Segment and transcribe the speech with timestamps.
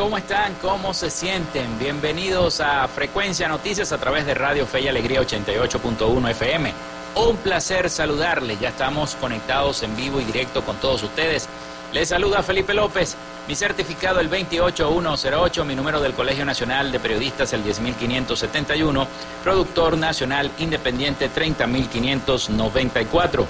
[0.00, 0.54] ¿Cómo están?
[0.62, 1.78] ¿Cómo se sienten?
[1.78, 6.72] Bienvenidos a Frecuencia Noticias a través de Radio Fe y Alegría 88.1 FM.
[7.16, 11.50] Un placer saludarles, ya estamos conectados en vivo y directo con todos ustedes.
[11.92, 13.14] Les saluda Felipe López,
[13.46, 19.06] mi certificado el 28108, mi número del Colegio Nacional de Periodistas el 10571,
[19.44, 23.46] productor nacional independiente 30594.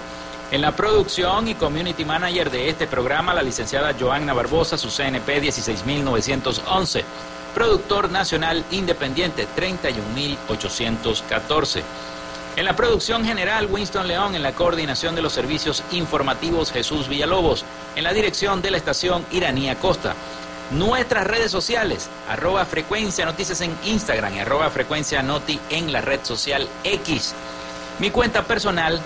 [0.51, 5.41] En la producción y community manager de este programa, la licenciada Joanna Barbosa, su CNP
[5.41, 7.05] 16911.
[7.55, 11.85] Productor nacional independiente 31814.
[12.57, 14.35] En la producción general, Winston León.
[14.35, 17.65] En la coordinación de los servicios informativos, Jesús Villalobos.
[17.95, 20.17] En la dirección de la estación, Iranía Costa.
[20.73, 26.19] Nuestras redes sociales, arroba frecuencia noticias en Instagram y arroba frecuencia noti en la red
[26.25, 27.37] social X.
[28.01, 29.01] Mi cuenta personal,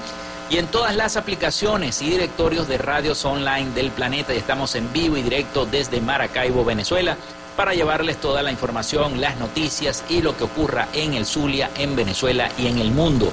[0.48, 4.32] y en todas las aplicaciones y directorios de radios online del planeta.
[4.32, 7.16] Y estamos en vivo y directo desde Maracaibo, Venezuela,
[7.56, 11.96] para llevarles toda la información, las noticias y lo que ocurra en el Zulia, en
[11.96, 13.32] Venezuela y en el mundo.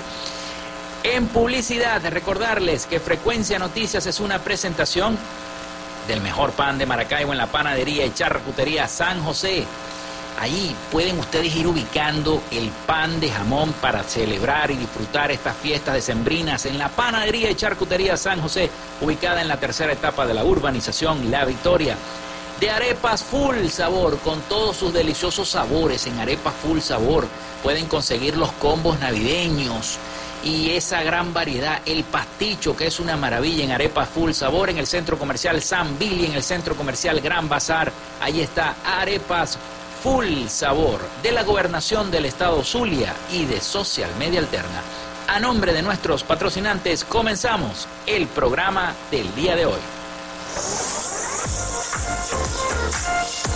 [1.04, 5.16] En publicidad, recordarles que Frecuencia Noticias es una presentación
[6.08, 9.66] del mejor pan de Maracaibo en la panadería y charcutería San José.
[10.40, 15.94] Ahí pueden ustedes ir ubicando el pan de jamón para celebrar y disfrutar estas fiestas
[15.94, 18.70] decembrinas en la panadería y charcutería San José,
[19.02, 21.96] ubicada en la tercera etapa de la urbanización La Victoria.
[22.60, 27.28] De arepas full sabor, con todos sus deliciosos sabores en arepas full sabor.
[27.62, 29.98] Pueden conseguir los combos navideños
[30.44, 34.78] y esa gran variedad, el pasticho que es una maravilla en arepas full sabor en
[34.78, 37.92] el centro comercial San Billy, en el centro comercial Gran Bazar.
[38.20, 39.58] Ahí está arepas
[40.04, 44.82] full sabor de la gobernación del estado Zulia y de Social Media Alterna.
[45.28, 49.80] A nombre de nuestros patrocinantes comenzamos el programa del día de hoy.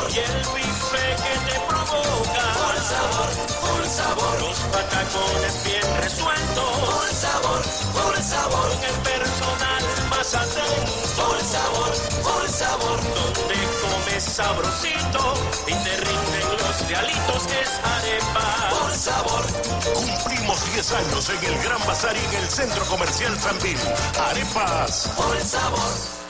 [0.00, 0.10] sabor.
[0.10, 2.44] Y el bife que te provoca.
[2.60, 3.30] Por sabor,
[3.60, 4.42] por sabor.
[4.42, 6.70] Los patacones bien resueltos.
[6.80, 7.62] Por sabor,
[7.92, 8.68] por sabor.
[8.70, 11.22] Con el personal más atento.
[11.22, 11.92] Por sabor,
[12.22, 13.00] por sabor.
[13.14, 15.34] Donde comes sabrosito
[15.66, 18.70] y te rinden los realitos que es arepa.
[18.70, 19.44] Por sabor.
[19.94, 23.58] Cumplimos 10 años en el Gran Bazar y en el Centro Comercial San.
[24.18, 26.29] Arepas Por sabor.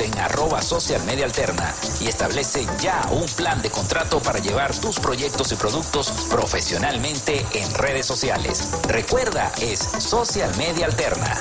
[0.00, 4.98] en arroba social media alterna y establece ya un plan de contrato para llevar tus
[4.98, 8.70] proyectos y productos profesionalmente en redes sociales.
[8.88, 11.36] Recuerda, es Social Media Alterna.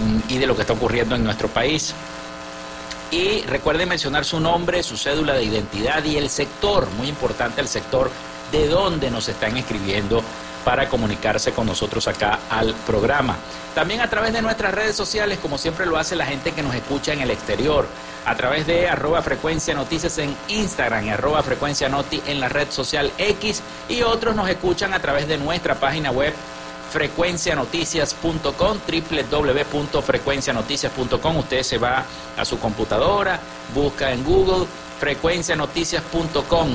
[0.00, 1.94] mm, y de lo que está ocurriendo en nuestro país.
[3.10, 7.68] Y recuerden mencionar su nombre, su cédula de identidad y el sector, muy importante el
[7.68, 8.10] sector
[8.50, 10.22] de donde nos están escribiendo
[10.64, 13.36] para comunicarse con nosotros acá al programa.
[13.72, 16.74] También a través de nuestras redes sociales, como siempre lo hace la gente que nos
[16.74, 17.86] escucha en el exterior,
[18.24, 22.68] a través de arroba frecuencia noticias en Instagram y arroba frecuencia noti en la red
[22.70, 26.34] social X y otros nos escuchan a través de nuestra página web
[26.96, 28.78] frecuencianoticias.com,
[29.30, 31.36] www.frecuencianoticias.com.
[31.36, 32.06] Usted se va
[32.38, 33.38] a su computadora,
[33.74, 34.64] busca en Google
[34.98, 36.70] frecuencianoticias.com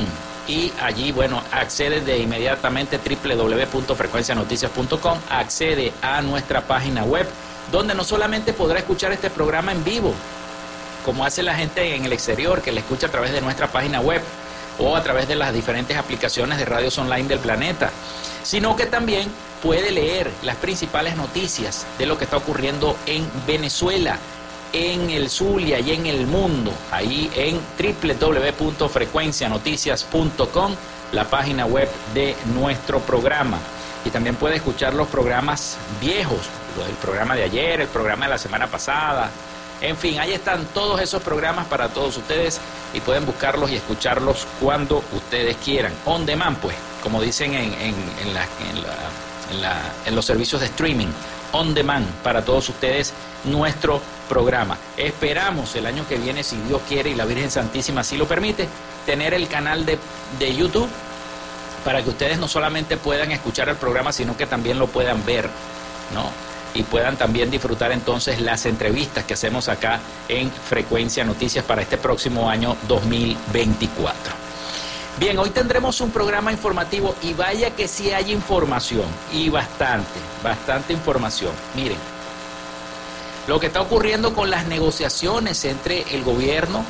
[0.47, 7.27] y allí, bueno, accede de inmediatamente www.frecuencianoticias.com, accede a nuestra página web,
[7.71, 10.13] donde no solamente podrá escuchar este programa en vivo,
[11.03, 14.01] como hace la gente en el exterior que le escucha a través de nuestra página
[14.01, 14.21] web
[14.77, 17.89] o a través de las diferentes aplicaciones de radios online del planeta,
[18.43, 19.27] sino que también
[19.61, 24.17] puede leer las principales noticias de lo que está ocurriendo en Venezuela,
[24.73, 30.75] en el Zulia y en el mundo, ahí en www.frecuencianoticias.com,
[31.11, 33.57] la página web de nuestro programa.
[34.03, 36.39] Y también puede escuchar los programas viejos,
[36.87, 39.29] el programa de ayer, el programa de la semana pasada.
[39.81, 42.61] En fin, ahí están todos esos programas para todos ustedes
[42.93, 45.93] y pueden buscarlos y escucharlos cuando ustedes quieran.
[46.05, 48.47] On demand, pues, como dicen en, en, la
[50.05, 51.07] en, los servicios de streaming
[51.51, 54.77] on demand para todos ustedes nuestro programa.
[54.97, 58.67] Esperamos el año que viene, si Dios quiere y la Virgen Santísima así lo permite,
[59.05, 59.97] tener el canal de,
[60.39, 60.87] de YouTube
[61.83, 65.49] para que ustedes no solamente puedan escuchar el programa, sino que también lo puedan ver,
[66.13, 66.29] ¿no?
[66.73, 71.97] Y puedan también disfrutar entonces las entrevistas que hacemos acá en Frecuencia Noticias para este
[71.97, 74.40] próximo año 2024.
[75.21, 80.93] Bien, hoy tendremos un programa informativo y vaya que sí hay información y bastante, bastante
[80.93, 81.51] información.
[81.75, 81.99] Miren,
[83.45, 86.83] lo que está ocurriendo con las negociaciones entre el gobierno,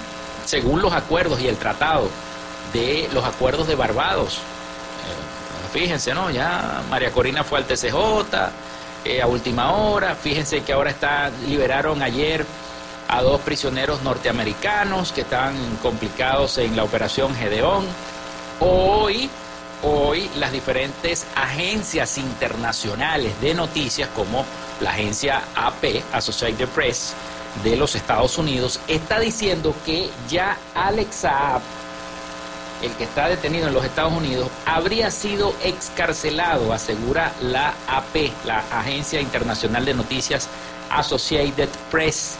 [0.45, 2.07] según los acuerdos y el tratado
[2.71, 4.37] de los acuerdos de Barbados.
[4.37, 6.31] Eh, fíjense, ¿no?
[6.31, 7.97] Ya María Corina fue al TCJ
[9.03, 10.15] eh, a última hora.
[10.15, 12.45] Fíjense que ahora está, liberaron ayer
[13.09, 17.85] a dos prisioneros norteamericanos que están complicados en la operación Gedeón.
[18.63, 19.27] Hoy,
[19.81, 24.45] hoy las diferentes agencias internacionales de noticias como
[24.79, 27.13] la agencia AP, Associated Press,
[27.63, 31.61] de los Estados Unidos, está diciendo que ya Alex Saab
[32.83, 38.63] el que está detenido en los Estados Unidos, habría sido excarcelado, asegura la AP, la
[38.71, 40.47] Agencia Internacional de Noticias
[40.89, 42.35] Associated Press.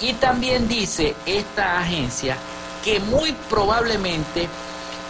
[0.00, 2.36] Y también dice esta agencia
[2.84, 4.48] que muy probablemente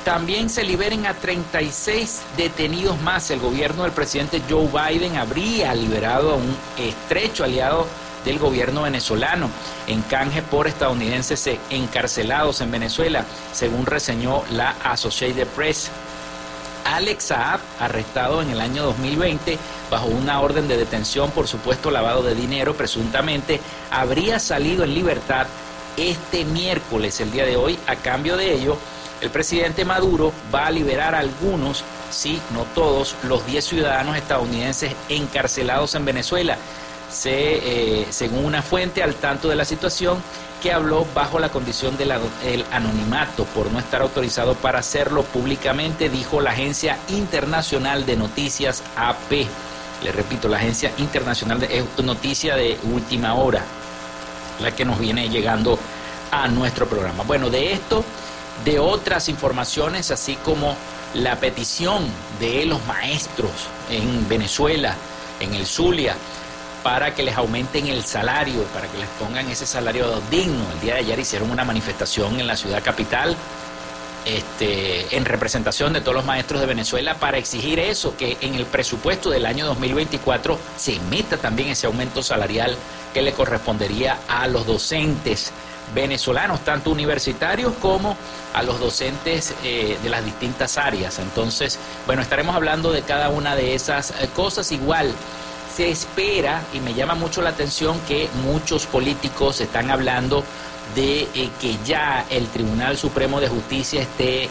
[0.06, 3.28] también se liberen a 36 detenidos más.
[3.32, 7.88] El gobierno del presidente Joe Biden habría liberado a un estrecho aliado
[8.24, 9.50] del gobierno venezolano
[9.88, 15.90] en canje por estadounidenses encarcelados en Venezuela, según reseñó la Associated Press.
[16.84, 19.58] Alex Saab, arrestado en el año 2020
[19.90, 23.60] bajo una orden de detención por supuesto lavado de dinero, presuntamente,
[23.90, 25.48] habría salido en libertad
[25.96, 28.76] este miércoles, el día de hoy, a cambio de ello,
[29.20, 34.94] el presidente Maduro va a liberar a algunos, sí, no todos, los 10 ciudadanos estadounidenses
[35.08, 36.58] encarcelados en Venezuela
[37.24, 40.18] eh, según una fuente al tanto de la situación,
[40.62, 42.12] que habló bajo la condición del
[42.72, 49.46] anonimato por no estar autorizado para hacerlo públicamente, dijo la Agencia Internacional de Noticias AP.
[50.02, 53.62] Le repito, la Agencia Internacional de Noticia de Última Hora,
[54.60, 55.78] la que nos viene llegando
[56.30, 57.22] a nuestro programa.
[57.24, 58.04] Bueno, de esto,
[58.64, 60.76] de otras informaciones, así como
[61.14, 62.04] la petición
[62.40, 63.50] de los maestros
[63.90, 64.94] en Venezuela,
[65.40, 66.16] en el Zulia,
[66.82, 70.64] para que les aumenten el salario, para que les pongan ese salario digno.
[70.74, 73.36] El día de ayer hicieron una manifestación en la ciudad capital
[74.26, 78.66] este, en representación de todos los maestros de Venezuela para exigir eso, que en el
[78.66, 82.76] presupuesto del año 2024 se meta también ese aumento salarial
[83.14, 85.52] que le correspondería a los docentes
[85.94, 88.16] venezolanos, tanto universitarios como
[88.54, 91.18] a los docentes eh, de las distintas áreas.
[91.18, 95.12] Entonces, bueno, estaremos hablando de cada una de esas eh, cosas igual
[95.74, 100.42] se espera, y me llama mucho la atención, que muchos políticos están hablando
[100.94, 104.48] de eh, que ya el Tribunal Supremo de Justicia esté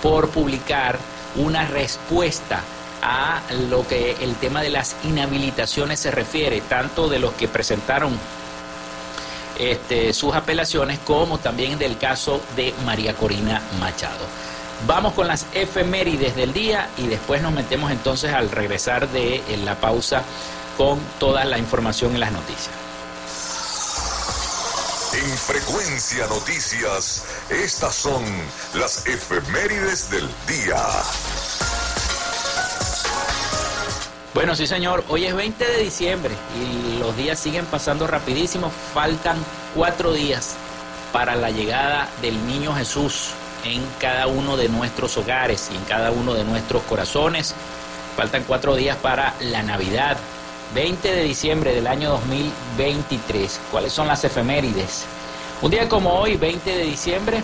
[0.00, 0.98] por publicar
[1.36, 2.60] una respuesta
[3.02, 8.16] a lo que el tema de las inhabilitaciones se refiere, tanto de los que presentaron
[9.70, 14.24] este, sus apelaciones como también del caso de María Corina Machado.
[14.86, 19.76] Vamos con las efemérides del día y después nos metemos entonces al regresar de la
[19.76, 20.22] pausa
[20.76, 22.74] con toda la información en las noticias.
[25.12, 28.24] En Frecuencia Noticias, estas son
[28.74, 30.78] las efemérides del día.
[34.34, 38.70] Bueno, sí señor, hoy es 20 de diciembre y los días siguen pasando rapidísimo.
[38.94, 39.36] Faltan
[39.74, 40.54] cuatro días
[41.12, 46.12] para la llegada del niño Jesús en cada uno de nuestros hogares y en cada
[46.12, 47.54] uno de nuestros corazones.
[48.16, 50.16] Faltan cuatro días para la Navidad,
[50.74, 53.60] 20 de diciembre del año 2023.
[53.70, 55.04] ¿Cuáles son las efemérides?
[55.60, 57.42] Un día como hoy, 20 de diciembre,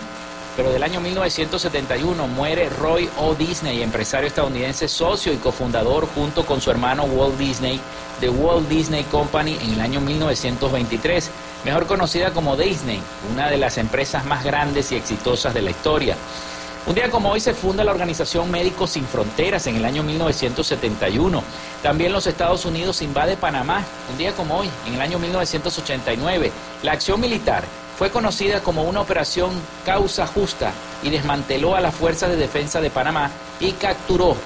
[0.59, 3.37] pero del año 1971, muere Roy O.
[3.37, 7.81] Disney, empresario estadounidense, socio y cofundador junto con su hermano Walt Disney
[8.21, 11.31] de Walt Disney Company en el año 1923,
[11.65, 13.01] mejor conocida como Disney,
[13.33, 16.17] una de las empresas más grandes y exitosas de la historia.
[16.87, 21.41] Un día como hoy se funda la Organización Médicos Sin Fronteras en el año 1971.
[21.85, 26.51] También los Estados Unidos invade Panamá, un día como hoy, en el año 1989.
[26.83, 27.63] La acción militar
[27.99, 29.51] fue conocida como una operación
[29.85, 30.71] causa justa
[31.03, 33.29] y desmanteló a las fuerzas de defensa de Panamá
[33.59, 34.37] y capturó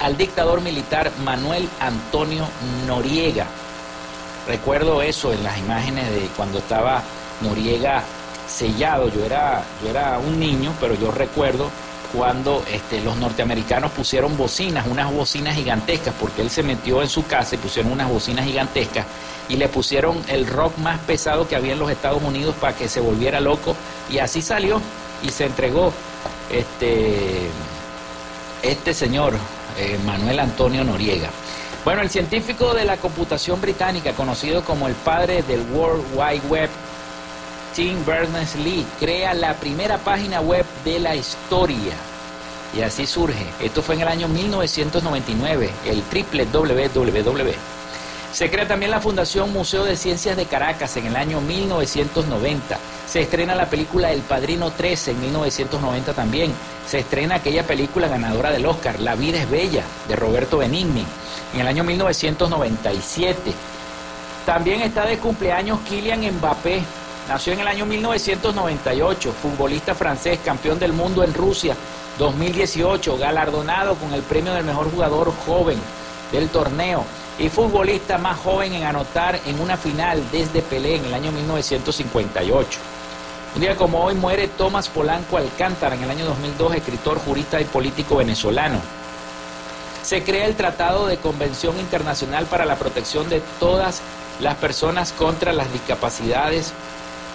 [0.00, 2.46] al dictador militar Manuel Antonio
[2.86, 3.46] Noriega.
[4.46, 7.02] Recuerdo eso en las imágenes de cuando estaba
[7.40, 8.04] Noriega
[8.46, 9.08] sellado.
[9.08, 11.68] Yo era, yo era un niño, pero yo recuerdo
[12.12, 17.26] cuando este, los norteamericanos pusieron bocinas, unas bocinas gigantescas, porque él se metió en su
[17.26, 19.06] casa y pusieron unas bocinas gigantescas
[19.48, 22.88] y le pusieron el rock más pesado que había en los Estados Unidos para que
[22.88, 23.74] se volviera loco
[24.10, 24.80] y así salió
[25.22, 25.92] y se entregó
[26.50, 27.48] este,
[28.62, 29.34] este señor,
[29.78, 31.30] eh, Manuel Antonio Noriega.
[31.84, 36.70] Bueno, el científico de la computación británica, conocido como el padre del World Wide Web,
[37.74, 41.94] Tim Berners-Lee crea la primera página web de la historia.
[42.74, 43.46] Y así surge.
[43.60, 47.54] Esto fue en el año 1999, el triple www.
[48.34, 52.76] Se crea también la Fundación Museo de Ciencias de Caracas en el año 1990.
[53.06, 56.52] Se estrena la película El Padrino 13 en 1990 también.
[56.84, 61.06] Se estrena aquella película ganadora del Oscar, La vida es bella, de Roberto Benigni,
[61.54, 63.52] en el año 1997.
[64.44, 66.82] También está de cumpleaños Kylian Mbappé,
[67.28, 71.76] Nació en el año 1998, futbolista francés, campeón del mundo en Rusia
[72.18, 75.78] 2018, galardonado con el premio del mejor jugador joven
[76.32, 77.04] del torneo
[77.38, 82.78] y futbolista más joven en anotar en una final desde Pelé en el año 1958.
[83.54, 87.64] Un día como hoy muere Tomás Polanco Alcántara en el año 2002, escritor, jurista y
[87.64, 88.80] político venezolano.
[90.02, 94.00] Se crea el Tratado de Convención Internacional para la Protección de todas
[94.40, 96.72] las personas contra las discapacidades,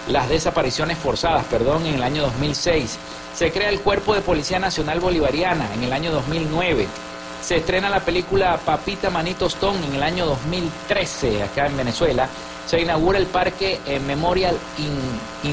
[0.08, 2.98] las desapariciones forzadas, perdón, en el año 2006.
[3.34, 6.86] Se crea el Cuerpo de Policía Nacional Bolivariana en el año 2009.
[7.42, 12.28] Se estrena la película Papita Manito Stone en el año 2013 acá en Venezuela
[12.70, 15.52] se inaugura el Parque eh, Memorial in,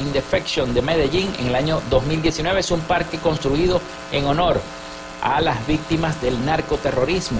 [0.00, 2.58] Indefection de Medellín en el año 2019.
[2.58, 4.60] Es un parque construido en honor
[5.22, 7.38] a las víctimas del narcoterrorismo,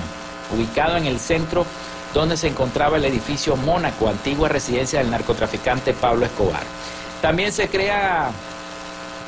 [0.56, 1.66] ubicado en el centro
[2.14, 6.62] donde se encontraba el edificio Mónaco, antigua residencia del narcotraficante Pablo Escobar.
[7.20, 8.30] También se crea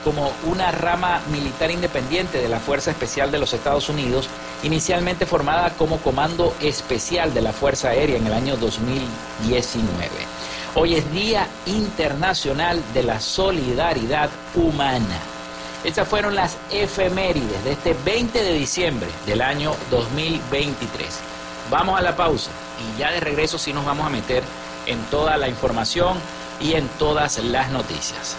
[0.08, 4.26] como una rama militar independiente de la Fuerza Especial de los Estados Unidos,
[4.62, 10.08] inicialmente formada como Comando Especial de la Fuerza Aérea en el año 2019.
[10.76, 15.18] Hoy es Día Internacional de la Solidaridad Humana.
[15.84, 21.20] Estas fueron las efemérides de este 20 de diciembre del año 2023.
[21.70, 22.50] Vamos a la pausa
[22.80, 24.42] y ya de regreso sí nos vamos a meter
[24.86, 26.16] en toda la información
[26.62, 28.38] y en todas las noticias.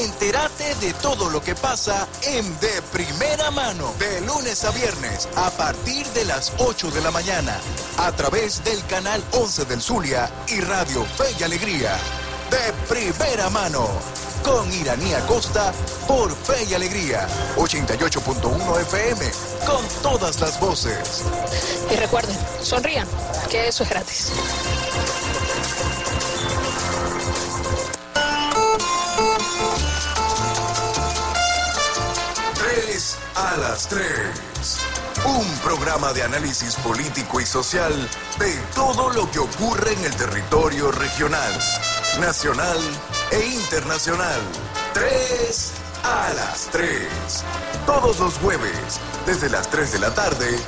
[0.00, 5.50] Entérate de todo lo que pasa en De Primera Mano, de lunes a viernes, a
[5.50, 7.58] partir de las 8 de la mañana,
[7.98, 11.98] a través del canal 11 del Zulia y Radio Fe y Alegría.
[12.50, 13.86] De Primera Mano,
[14.42, 15.74] con Iranía Costa,
[16.08, 19.30] por Fe y Alegría, 88.1 FM,
[19.66, 21.22] con todas las voces.
[21.90, 23.06] Y recuerden, sonrían,
[23.50, 24.32] que eso es gratis.
[33.42, 34.00] A las 3.
[35.24, 37.92] Un programa de análisis político y social
[38.38, 41.52] de todo lo que ocurre en el territorio regional,
[42.20, 42.78] nacional
[43.30, 44.40] e internacional.
[44.94, 45.72] 3
[46.04, 47.08] a las 3.
[47.84, 50.58] Todos los jueves, desde las 3 de la tarde,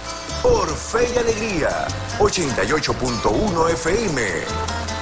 [0.42, 1.86] por Fe y Alegría,
[2.18, 4.20] 88.1 FM.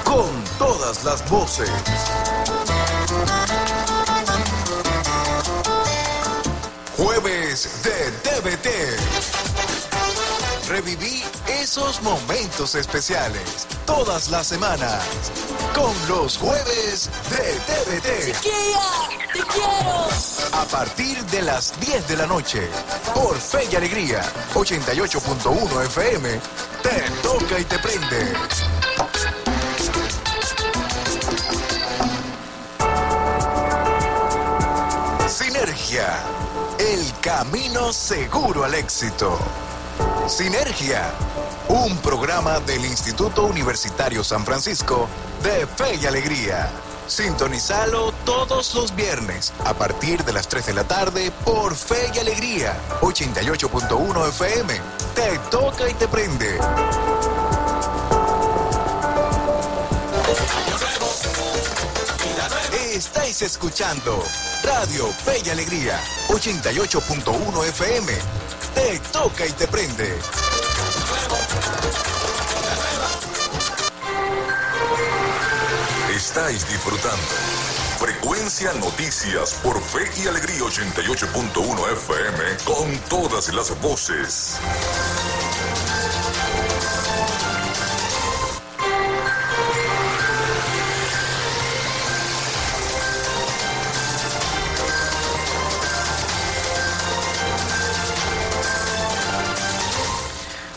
[0.05, 1.71] Con todas las voces.
[7.53, 8.69] De TVT.
[10.71, 11.23] Reviví
[11.61, 15.05] esos momentos especiales todas las semanas
[15.75, 18.33] con los jueves de TVT.
[18.33, 20.09] ¡Te quiero!
[20.53, 22.67] A partir de las 10 de la noche,
[23.15, 24.23] por Fe y Alegría,
[24.55, 26.41] 88.1 FM,
[26.83, 28.33] te toca y te prende.
[35.29, 36.25] Sinergia,
[36.83, 39.38] el camino seguro al éxito.
[40.27, 41.12] Sinergia,
[41.68, 45.09] un programa del Instituto Universitario San Francisco
[45.45, 46.68] de Fe y Alegría.
[47.07, 52.18] Sintonizalo todos los viernes a partir de las 3 de la tarde por Fe y
[52.18, 54.81] Alegría, 88.1 FM.
[55.14, 56.59] Te toca y te prende.
[63.05, 64.23] Estáis escuchando
[64.62, 68.12] Radio Fe y Alegría, 88.1 FM.
[68.77, 70.17] Te toca y te prende.
[76.15, 77.19] Estáis disfrutando.
[77.99, 84.61] Frecuencia Noticias por Fe y Alegría 88.1 FM con todas las voces.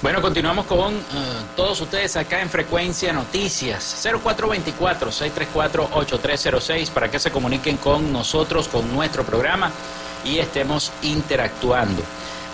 [0.05, 0.99] Bueno, continuamos con eh,
[1.55, 9.23] todos ustedes acá en Frecuencia Noticias 0424-634-8306 para que se comuniquen con nosotros, con nuestro
[9.23, 9.71] programa
[10.23, 12.03] y estemos interactuando.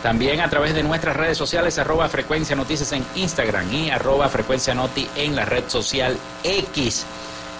[0.02, 4.74] También a través de nuestras redes sociales, arroba Frecuencia Noticias en Instagram y arroba Frecuencia
[4.74, 7.06] Noti en la red social X.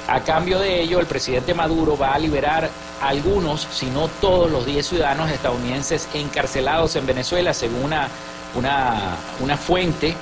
[0.08, 2.68] A cambio de ello, el presidente Maduro va a liberar
[3.00, 8.08] a algunos, si no todos los 10 ciudadanos estadounidenses encarcelados en Venezuela, según una
[8.54, 10.14] una, una fuente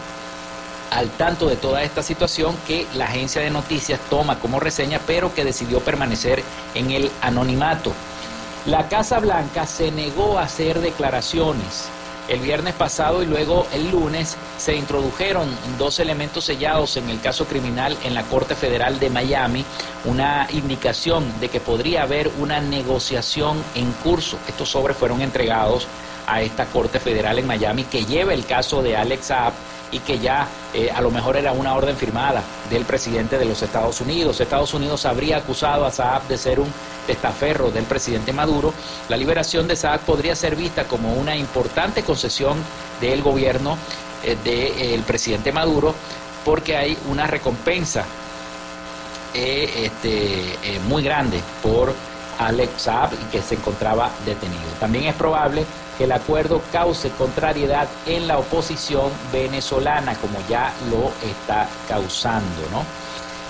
[0.91, 5.33] al tanto de toda esta situación que la agencia de noticias toma como reseña, pero
[5.33, 6.43] que decidió permanecer
[6.75, 7.93] en el anonimato.
[8.67, 11.89] La Casa Blanca se negó a hacer declaraciones.
[12.29, 17.47] El viernes pasado y luego el lunes se introdujeron dos elementos sellados en el caso
[17.47, 19.65] criminal en la Corte Federal de Miami,
[20.05, 24.37] una indicación de que podría haber una negociación en curso.
[24.47, 25.89] Estos sobres fueron entregados
[26.27, 29.55] a esta Corte Federal en Miami que lleva el caso de Alex Saab
[29.93, 33.63] y que ya eh, a lo mejor era una orden firmada del presidente de los
[33.63, 34.41] Estados Unidos.
[34.41, 36.73] Estados Unidos habría acusado a Saab de ser un
[37.07, 38.73] testaferro del presidente Maduro.
[39.09, 42.57] La liberación de Saab podría ser vista como una importante concesión
[43.01, 43.77] del gobierno
[44.23, 45.95] eh, del presidente Maduro
[46.45, 48.05] porque hay una recompensa
[49.35, 51.95] eh, este, muy grande por
[52.39, 54.63] Alex Saab y que se encontraba detenido.
[54.79, 55.65] También es probable
[56.01, 62.87] que el acuerdo cause contrariedad en la oposición venezolana, como ya lo está causando, ¿no?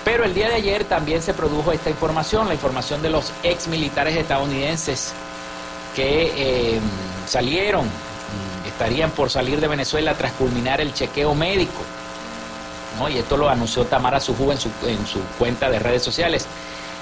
[0.04, 3.68] Pero el día de ayer también se produjo esta información, la información de los ex
[3.68, 5.12] militares estadounidenses
[5.94, 6.32] que
[6.74, 6.80] eh,
[7.24, 7.86] salieron,
[8.66, 11.82] estarían por salir de Venezuela tras culminar el chequeo médico.
[12.98, 13.08] ¿no?
[13.08, 16.48] Y esto lo anunció Tamara Sujú en su, en su cuenta de redes sociales.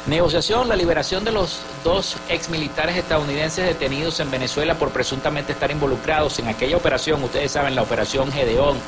[0.09, 5.71] Negociación, la liberación de los dos ex militares estadounidenses detenidos en Venezuela por presuntamente estar
[5.71, 8.79] involucrados en aquella operación, ustedes saben, la operación Gedeón,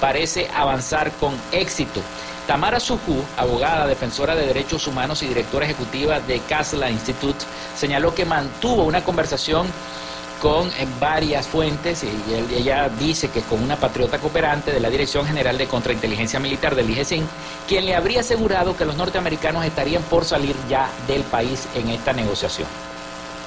[0.00, 2.00] parece avanzar con éxito.
[2.46, 7.44] Tamara Suju, abogada, defensora de derechos humanos y directora ejecutiva de Casla Institute,
[7.76, 9.66] señaló que mantuvo una conversación
[10.42, 12.08] con varias fuentes y
[12.52, 16.90] ella dice que con una patriota cooperante de la Dirección General de Contrainteligencia Militar del
[16.90, 17.24] IGESIN,
[17.68, 22.12] quien le habría asegurado que los norteamericanos estarían por salir ya del país en esta
[22.12, 22.66] negociación.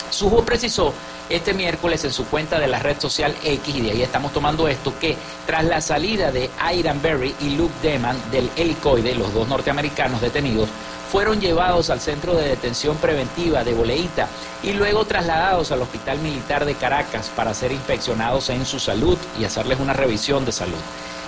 [0.10, 0.94] Sujo precisó
[1.30, 4.68] este miércoles en su cuenta de la red social X, y de ahí estamos tomando
[4.68, 9.48] esto, que tras la salida de Iron Berry y Luke Deman del helicoide, los dos
[9.48, 10.70] norteamericanos detenidos,
[11.12, 14.28] fueron llevados al centro de detención preventiva de Boleíta
[14.64, 19.46] y luego trasladados al Hospital Militar de Caracas para ser inspeccionados en su salud y
[19.46, 20.80] hacerles una revisión de salud.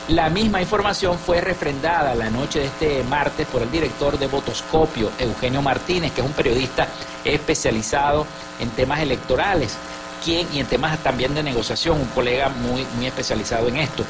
[0.10, 5.12] La misma información fue refrendada la noche de este martes por el director de Votoscopio,
[5.20, 6.88] Eugenio Martínez, que es un periodista
[7.26, 8.26] especializado
[8.62, 9.76] en temas electorales
[10.24, 14.06] quien, y en temas también de negociación, un colega muy, muy especializado en esto,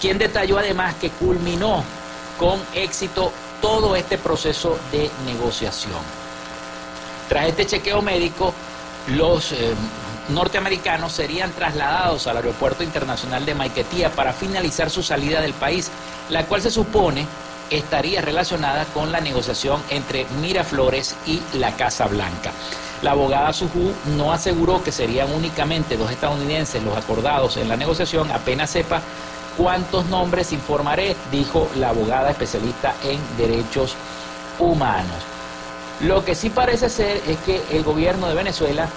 [0.00, 1.84] quien detalló además que culminó
[2.38, 6.00] con éxito todo este proceso de negociación.
[7.28, 8.54] Tras este chequeo médico,
[9.08, 9.74] los eh,
[10.28, 15.90] norteamericanos serían trasladados al Aeropuerto Internacional de Maiquetía para finalizar su salida del país,
[16.30, 17.26] la cual se supone
[17.70, 22.52] estaría relacionada con la negociación entre Miraflores y la Casa Blanca.
[23.02, 28.30] La abogada Suju no aseguró que serían únicamente dos estadounidenses los acordados en la negociación,
[28.30, 29.02] apenas sepa
[29.56, 31.14] ¿Cuántos nombres informaré?
[31.30, 33.94] Dijo la abogada especialista en derechos
[34.58, 35.16] humanos.
[36.00, 38.88] Lo que sí parece ser es que el gobierno de Venezuela,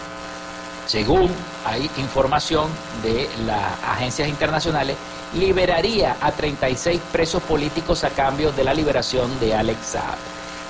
[0.85, 1.31] según
[1.65, 2.69] hay información
[3.03, 4.95] de las agencias internacionales,
[5.33, 10.17] liberaría a 36 presos políticos a cambio de la liberación de Alex Saab.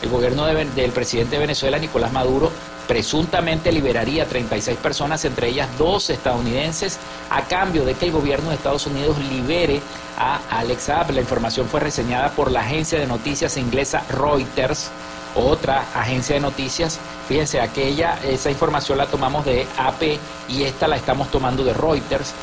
[0.02, 2.52] El gobierno del presidente de Venezuela, Nicolás Maduro,
[2.88, 7.00] presuntamente liberaría a 36 personas, entre ellas dos estadounidenses,
[7.30, 9.82] a cambio de que el gobierno de Estados Unidos libere
[10.18, 11.12] a Alex Saab.
[11.12, 14.92] La información fue reseñada por la agencia de noticias inglesa Reuters,
[15.36, 17.00] otra agencia de noticias.
[17.28, 20.20] Fíjense, aquella, esa información la tomamos de AP
[20.50, 22.34] y esta la estamos tomando de Reuters,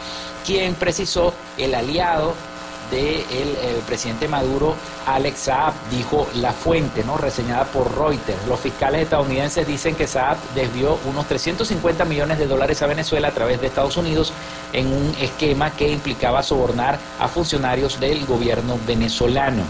[0.44, 2.34] quien precisó el aliado
[2.92, 4.74] del presidente Maduro,
[5.06, 7.16] Alex Saab, dijo la fuente, ¿no?
[7.16, 8.46] reseñada por Reuters.
[8.46, 13.32] Los fiscales estadounidenses dicen que Saab desvió unos 350 millones de dólares a Venezuela a
[13.32, 14.32] través de Estados Unidos
[14.74, 19.62] en un esquema que implicaba sobornar a funcionarios del gobierno venezolano.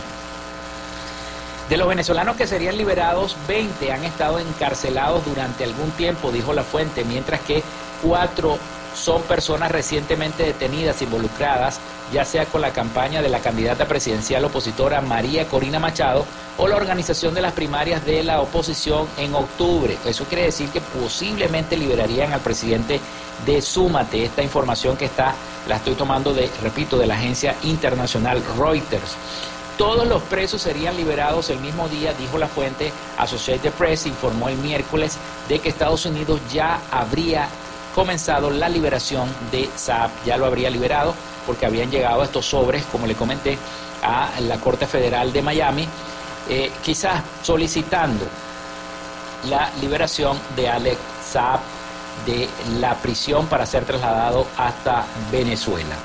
[1.73, 6.65] De los venezolanos que serían liberados, 20 han estado encarcelados durante algún tiempo, dijo la
[6.65, 7.63] fuente, mientras que
[8.03, 8.59] cuatro
[8.95, 11.81] son personas recientemente detenidas involucradas,
[12.13, 16.27] ya sea con la campaña de la candidata presidencial opositora María Corina Machado
[16.59, 19.97] o la organización de las primarias de la oposición en octubre.
[20.05, 23.01] Eso quiere decir que posiblemente liberarían al presidente
[23.47, 24.27] de Súmate.
[24.27, 25.33] Esta información que está,
[25.67, 29.17] la estoy tomando de, repito, de la agencia internacional Reuters.
[29.83, 32.93] Todos los presos serían liberados el mismo día, dijo la fuente.
[33.19, 35.19] Associated Press informó el miércoles
[35.49, 37.49] de que Estados Unidos ya habría
[37.93, 40.11] comenzado la liberación de Saab.
[40.25, 41.17] Ya lo habría liberado
[41.49, 43.59] porque habían llegado estos sobres, como le comenté,
[44.05, 45.89] a la Corte Federal de Miami,
[46.49, 48.25] eh, quizás solicitando
[49.51, 51.59] la liberación de Alex Saab
[52.25, 55.97] de la prisión para ser trasladado hasta Venezuela.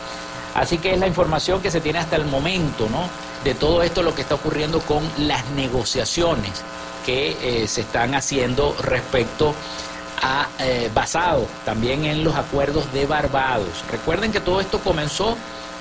[0.55, 3.26] Así que es la información que se tiene hasta el momento, ¿no?
[3.47, 6.51] De todo esto lo que está ocurriendo con las negociaciones
[7.05, 9.55] que eh, se están haciendo respecto
[10.21, 13.85] a, eh, basado también en los acuerdos de Barbados.
[13.89, 15.37] Recuerden que todo esto comenzó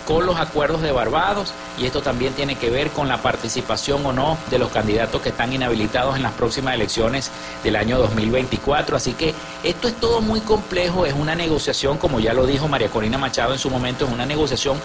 [0.07, 4.13] con los acuerdos de Barbados y esto también tiene que ver con la participación o
[4.13, 7.33] no de los candidatos que están inhabilitados en las próximas elecciones
[7.65, 8.97] del año 2024.
[8.97, 12.91] Así que esto es todo muy complejo, es una negociación, como ya lo dijo María
[12.91, 14.81] Corina Machado en su momento, es una negociación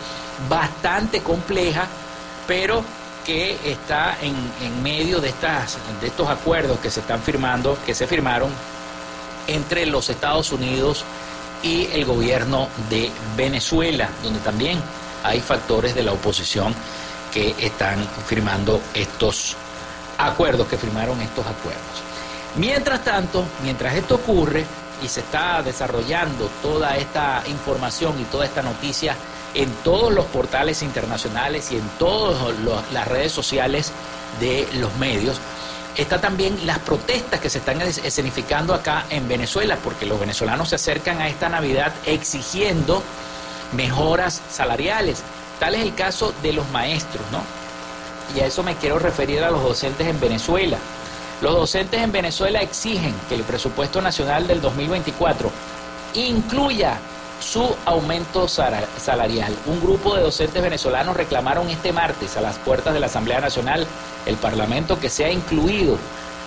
[0.50, 1.88] bastante compleja,
[2.48, 2.84] pero
[3.26, 7.94] que está en, en medio de, estas, de estos acuerdos que se están firmando, que
[7.94, 8.50] se firmaron
[9.48, 11.04] entre los Estados Unidos
[11.64, 14.82] y el gobierno de Venezuela, donde también
[15.24, 16.74] hay factores de la oposición
[17.32, 19.56] que están firmando estos
[20.18, 21.82] acuerdos, que firmaron estos acuerdos.
[22.56, 24.66] Mientras tanto, mientras esto ocurre
[25.02, 29.16] y se está desarrollando toda esta información y toda esta noticia
[29.54, 32.38] en todos los portales internacionales y en todas
[32.94, 33.92] las redes sociales
[34.40, 35.40] de los medios,
[35.98, 40.76] está también las protestas que se están escenificando acá en Venezuela, porque los venezolanos se
[40.76, 43.04] acercan a esta Navidad exigiendo
[43.74, 45.22] mejoras salariales.
[45.60, 47.42] Tal es el caso de los maestros, ¿no?
[48.36, 50.78] Y a eso me quiero referir a los docentes en Venezuela.
[51.42, 55.50] Los docentes en Venezuela exigen que el presupuesto nacional del 2024
[56.14, 57.00] incluya
[57.40, 59.56] su aumento salarial.
[59.66, 63.88] Un grupo de docentes venezolanos reclamaron este martes a las puertas de la Asamblea Nacional,
[64.28, 65.98] el Parlamento, que sea incluido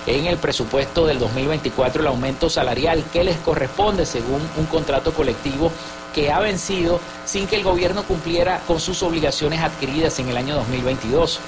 [0.07, 5.72] en el presupuesto del 2024 el aumento salarial que les corresponde según un contrato colectivo
[6.14, 10.54] que ha vencido sin que el gobierno cumpliera con sus obligaciones adquiridas en el año
[10.54, 11.40] 2022.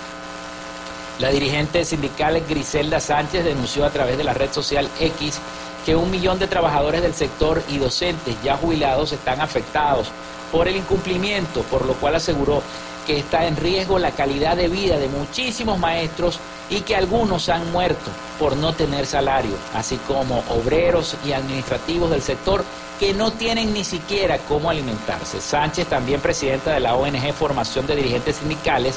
[1.19, 5.39] La dirigente sindical Griselda Sánchez denunció a través de la red social X
[5.87, 10.09] que un millón de trabajadores del sector y docentes ya jubilados están afectados
[10.53, 12.63] por el incumplimiento, por lo cual aseguró
[13.07, 17.71] que está en riesgo la calidad de vida de muchísimos maestros y que algunos han
[17.73, 22.65] muerto por no tener salario, así como obreros y administrativos del sector
[22.99, 25.41] que no tienen ni siquiera cómo alimentarse.
[25.41, 28.97] Sánchez, también presidenta de la ONG Formación de Dirigentes Sindicales,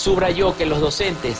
[0.00, 1.38] subrayó que los docentes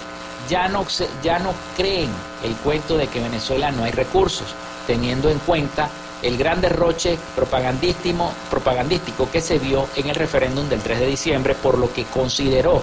[0.48, 0.86] ya no,
[1.22, 2.10] ya no creen
[2.44, 4.48] el cuento de que en Venezuela no hay recursos,
[4.86, 5.88] teniendo en cuenta
[6.22, 11.54] el gran derroche propagandístico, propagandístico que se vio en el referéndum del 3 de diciembre,
[11.54, 12.82] por lo que consideró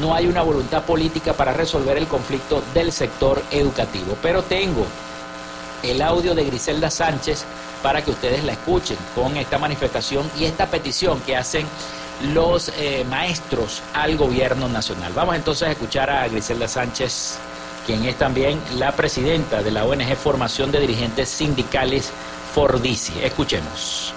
[0.00, 4.16] no hay una voluntad política para resolver el conflicto del sector educativo.
[4.22, 4.86] Pero tengo
[5.82, 7.44] el audio de Griselda Sánchez
[7.82, 11.66] para que ustedes la escuchen con esta manifestación y esta petición que hacen
[12.22, 15.12] los eh, maestros al gobierno nacional.
[15.14, 17.38] Vamos entonces a escuchar a Griselda Sánchez,
[17.86, 22.10] quien es también la presidenta de la ONG Formación de Dirigentes Sindicales
[22.54, 23.12] Fordici.
[23.22, 24.14] Escuchemos.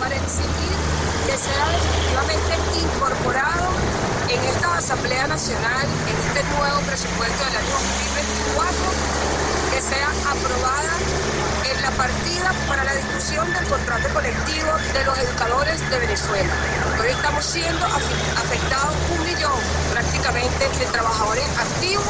[0.00, 0.68] Para exigir
[1.26, 3.68] que sea definitivamente incorporado
[4.28, 8.74] en esta Asamblea Nacional, en este nuevo presupuesto del año 2024,
[9.72, 11.37] que sea aprobada
[11.98, 16.54] partida para la discusión del contrato colectivo de los educadores de Venezuela.
[17.00, 19.58] Hoy estamos siendo afectados un millón
[19.90, 22.06] prácticamente de trabajadores activos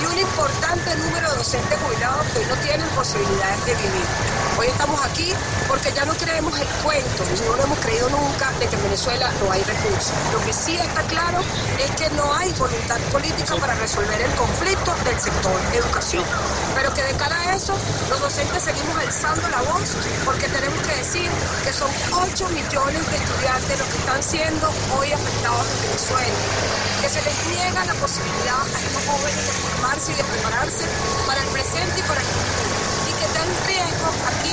[0.00, 4.45] y un importante número de docentes jubilados que no tienen posibilidades de vivir.
[4.58, 5.34] Hoy estamos aquí
[5.68, 9.30] porque ya no creemos el cuento, no lo hemos creído nunca de que en Venezuela
[9.42, 10.12] no hay recursos.
[10.32, 11.40] Lo que sí está claro
[11.78, 16.24] es que no hay voluntad política para resolver el conflicto del sector educación.
[16.74, 17.74] Pero que de cara a eso,
[18.08, 19.92] los docentes seguimos alzando la voz
[20.24, 21.30] porque tenemos que decir
[21.62, 26.38] que son 8 millones de estudiantes los que están siendo hoy afectados en Venezuela.
[27.02, 30.84] Que se les niega la posibilidad a estos jóvenes de formarse y de prepararse
[31.26, 32.75] para el presente y para el futuro.
[33.46, 34.52] En riesgo aquí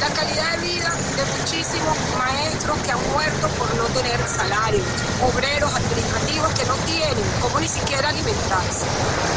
[0.00, 4.80] la calidad de vida de muchísimos maestros que han muerto por no tener salario,
[5.22, 8.86] obreros administrativos que no tienen cómo ni siquiera alimentarse.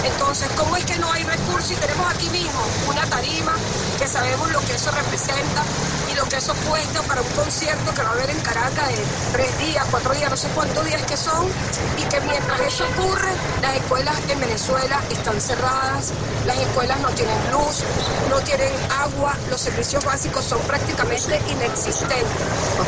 [0.06, 3.56] Entonces, ¿cómo es que no hay recursos y tenemos aquí mismo una tarima
[3.98, 5.64] que sabemos lo que eso representa
[6.12, 9.04] y lo que eso cuesta para un concierto que va a haber en Caracas de
[9.32, 11.47] tres días, cuatro días, no sé cuántos días que son,
[11.97, 16.13] y que mientras eso ocurre, las escuelas en Venezuela están cerradas,
[16.45, 17.84] las escuelas no tienen luz,
[18.30, 22.28] no tienen agua, los servicios básicos son prácticamente inexistentes.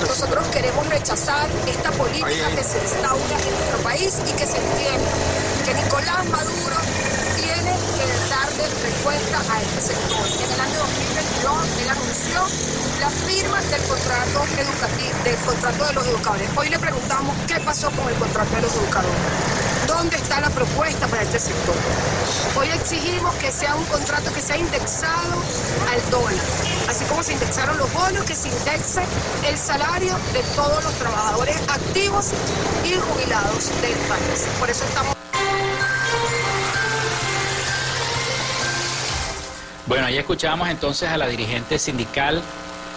[0.02, 5.12] Nosotros queremos rechazar esta política que se instaura en nuestro país y que se entienda
[5.66, 6.76] que Nicolás Maduro
[7.38, 8.06] tiene que
[8.58, 10.28] darle respuesta a este sector.
[10.44, 12.48] En el año 2022 él anunció
[13.00, 16.50] la firma del contrato educativo, del contrato de los educadores.
[16.56, 19.20] Hoy le preguntamos qué pasó con el contrato de los educadores.
[19.88, 21.76] ¿Dónde está la propuesta para este sector?
[22.58, 25.34] Hoy exigimos que sea un contrato que sea indexado
[25.92, 26.46] al dólar,
[26.88, 29.04] así como se indexaron los bonos, que se indexe
[29.48, 32.32] el salario de todos los trabajadores activos
[32.86, 34.46] y jubilados del país.
[34.60, 35.23] Por eso estamos...
[39.94, 42.42] Bueno, ahí escuchábamos entonces a la dirigente sindical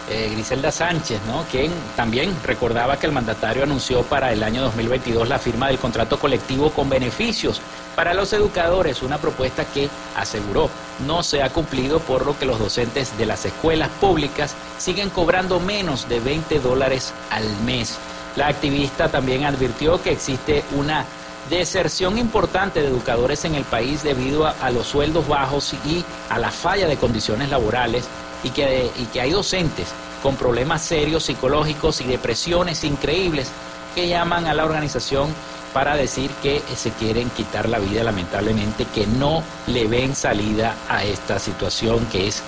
[0.09, 1.45] eh, Griselda Sánchez, ¿no?
[1.51, 6.19] quien también recordaba que el mandatario anunció para el año 2022 la firma del contrato
[6.19, 7.61] colectivo con beneficios
[7.95, 10.71] para los educadores, una propuesta que aseguró
[11.07, 15.61] no se ha cumplido por lo que los docentes de las escuelas públicas siguen cobrando
[15.61, 17.99] menos de 20 dólares al mes.
[18.37, 21.05] La activista también advirtió que existe una
[21.51, 26.51] deserción importante de educadores en el país debido a, los sueldos bajos y a la
[26.51, 28.05] falla de condiciones laborales
[28.43, 29.89] y que, y que hay docentes
[30.23, 33.49] con problemas serios psicológicos y depresiones increíbles
[33.95, 35.29] que llaman a la organización
[35.73, 41.05] para decir que se quieren quitar la vida lamentablemente, que no le ven salida a
[41.05, 42.43] esta situación que es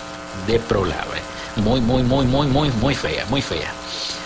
[0.46, 1.20] deplorable.
[1.56, 3.70] Muy, muy, muy, muy, muy, muy fea, muy fea.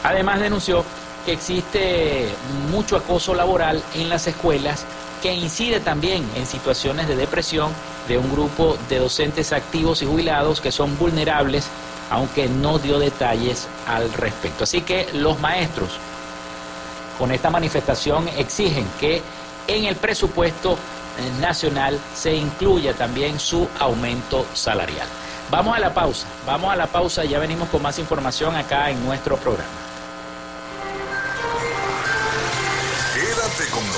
[0.04, 0.84] Además denunció
[1.24, 2.28] que existe
[2.70, 4.84] mucho acoso laboral en las escuelas
[5.22, 7.70] que incide también en situaciones de depresión
[8.08, 11.68] de un grupo de docentes activos y jubilados que son vulnerables,
[12.10, 14.64] aunque no dio detalles al respecto.
[14.64, 15.90] Así que los maestros
[17.18, 19.22] con esta manifestación exigen que
[19.68, 20.76] en el presupuesto
[21.40, 25.06] nacional se incluya también su aumento salarial.
[25.50, 29.04] Vamos a la pausa, vamos a la pausa, ya venimos con más información acá en
[29.04, 29.91] nuestro programa.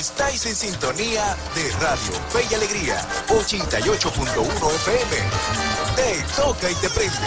[0.00, 5.16] Estáis en sintonía de Radio Fe y Alegría 88.1 FM.
[5.94, 7.18] Te toca y te prende.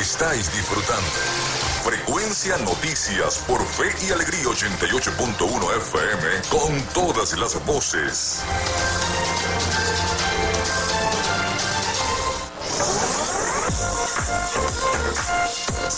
[0.00, 1.06] Estáis disfrutando.
[1.84, 8.42] Frecuencia Noticias por Fe y Alegría 88.1 FM con todas las voces.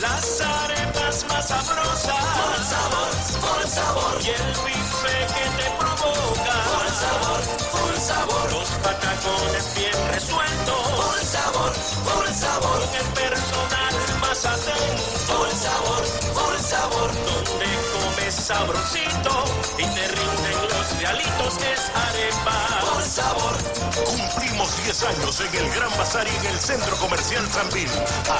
[0.00, 2.24] Las arepas más sabrosas.
[2.38, 4.18] Por sabor, por sabor.
[4.22, 6.56] Y el bife que te provoca.
[6.72, 7.40] Por sabor,
[7.72, 8.52] por sabor.
[8.52, 10.86] Los patacones bien resueltos.
[11.00, 11.72] Por sabor,
[12.04, 12.80] por sabor.
[12.80, 13.93] Con el
[14.34, 16.02] Por sabor,
[16.34, 17.10] por sabor.
[17.24, 19.44] Donde comes sabrosito
[19.78, 22.80] y te rinden los realitos es arepa.
[22.80, 23.56] Por sabor.
[24.04, 27.88] Cumplimos 10 años en el Gran Bazar y en el Centro Comercial Sambil.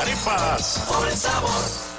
[0.00, 0.80] Arepas.
[0.88, 1.94] Por sabor.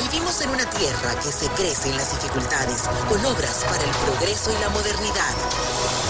[0.00, 4.50] Vivimos en una tierra que se crece en las dificultades, con obras para el progreso
[4.50, 5.34] y la modernidad,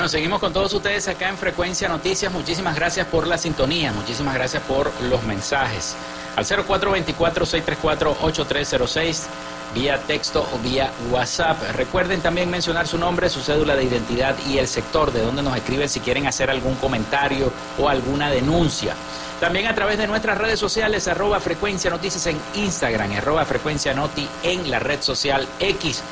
[0.00, 2.32] Bueno, seguimos con todos ustedes acá en Frecuencia Noticias.
[2.32, 5.94] Muchísimas gracias por la sintonía, muchísimas gracias por los mensajes.
[6.36, 9.26] Al 0424-634-8306,
[9.74, 11.58] vía texto o vía WhatsApp.
[11.76, 15.54] Recuerden también mencionar su nombre, su cédula de identidad y el sector de donde nos
[15.54, 18.94] escriben si quieren hacer algún comentario o alguna denuncia.
[19.38, 24.26] También a través de nuestras redes sociales, arroba Frecuencia Noticias en Instagram, arroba Frecuencia Noti
[24.44, 26.02] en la red social X.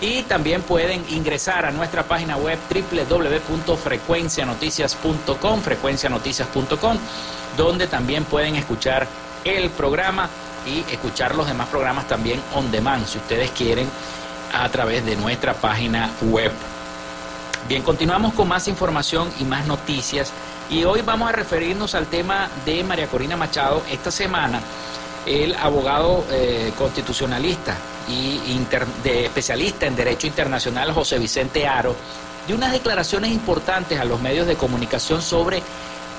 [0.00, 6.98] Y también pueden ingresar a nuestra página web www.frecuencianoticias.com, frecuencianoticias.com,
[7.56, 9.06] donde también pueden escuchar
[9.44, 10.28] el programa
[10.66, 13.88] y escuchar los demás programas también on demand, si ustedes quieren,
[14.52, 16.52] a través de nuestra página web.
[17.68, 20.30] Bien, continuamos con más información y más noticias.
[20.68, 23.82] Y hoy vamos a referirnos al tema de María Corina Machado.
[23.90, 24.60] Esta semana,
[25.24, 27.76] el abogado eh, constitucionalista
[28.08, 28.66] y
[29.02, 31.94] de especialista en Derecho Internacional José Vicente Aro
[32.46, 35.62] dio unas declaraciones importantes a los medios de comunicación sobre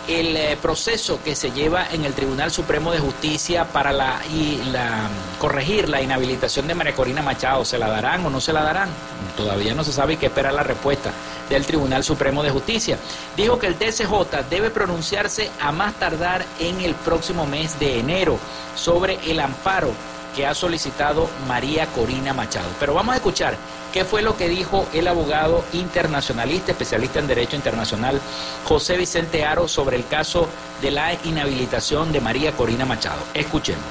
[0.07, 4.61] el eh, proceso que se lleva en el Tribunal Supremo de Justicia para la, y
[4.71, 7.65] la, corregir la inhabilitación de María Corina Machado.
[7.65, 8.89] ¿Se la darán o no se la darán?
[9.35, 11.11] Todavía no se sabe y que espera la respuesta
[11.49, 12.97] del Tribunal Supremo de Justicia.
[13.35, 14.13] Dijo que el TSJ
[14.49, 18.37] debe pronunciarse a más tardar en el próximo mes de enero
[18.75, 19.91] sobre el amparo
[20.37, 22.69] que ha solicitado María Corina Machado.
[22.79, 23.57] Pero vamos a escuchar
[23.91, 28.21] qué fue lo que dijo el abogado internacionalista, especialista en Derecho Internacional,
[28.63, 30.47] José Vicente Aro, sobre el caso
[30.79, 33.19] de la inhabilitación de María Corina Machado.
[33.33, 33.83] Escuchemos.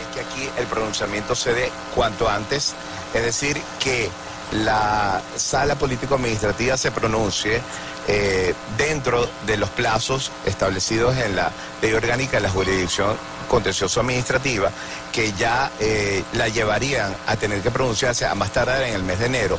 [0.00, 2.74] es que aquí el pronunciamiento se dé cuanto antes,
[3.12, 4.08] es decir, que
[4.64, 7.60] la sala político-administrativa se pronuncie
[8.08, 11.50] eh, dentro de los plazos establecidos en la
[11.82, 13.14] ley orgánica de la jurisdicción
[13.48, 14.70] contencioso administrativa,
[15.12, 19.18] que ya eh, la llevarían a tener que pronunciarse a más tardar en el mes
[19.18, 19.58] de enero,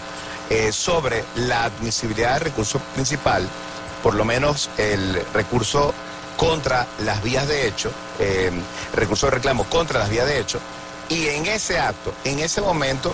[0.49, 3.47] eh, sobre la admisibilidad del recurso principal,
[4.01, 5.93] por lo menos el recurso
[6.37, 8.51] contra las vías de hecho, eh,
[8.93, 10.59] recurso de reclamo contra las vías de hecho,
[11.09, 13.13] y en ese acto, en ese momento,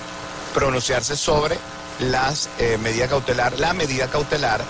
[0.53, 1.57] pronunciarse sobre
[1.99, 4.61] las eh, medidas cautelar, la medida cautelar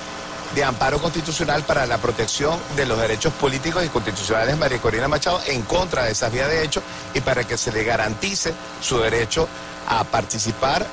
[0.56, 5.08] de amparo constitucional para la protección de los derechos políticos y constitucionales de María Corina
[5.08, 6.82] Machado en contra de esas vías de hecho
[7.14, 9.48] y para que se le garantice su derecho
[9.88, 10.86] a participar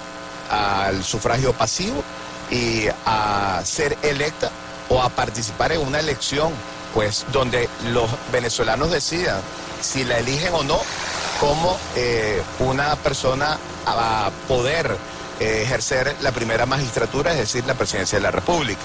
[0.50, 2.02] al sufragio pasivo
[2.50, 4.50] y a ser electa
[4.88, 6.52] o a participar en una elección,
[6.94, 9.40] pues donde los venezolanos decidan
[9.80, 10.78] si la eligen o no
[11.38, 14.96] como eh, una persona a poder
[15.40, 18.82] eh, ejercer la primera magistratura, es decir, la presidencia de la República.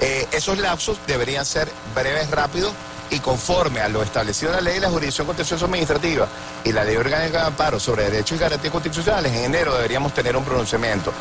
[0.00, 2.72] Eh, esos lapsos deberían ser breves, rápidos
[3.10, 6.26] y conforme a lo establecido en la ley de la jurisdicción contencioso administrativa
[6.64, 10.36] y la ley orgánica de amparo sobre derechos y garantías constitucionales, en enero deberíamos tener
[10.36, 11.12] un pronunciamiento.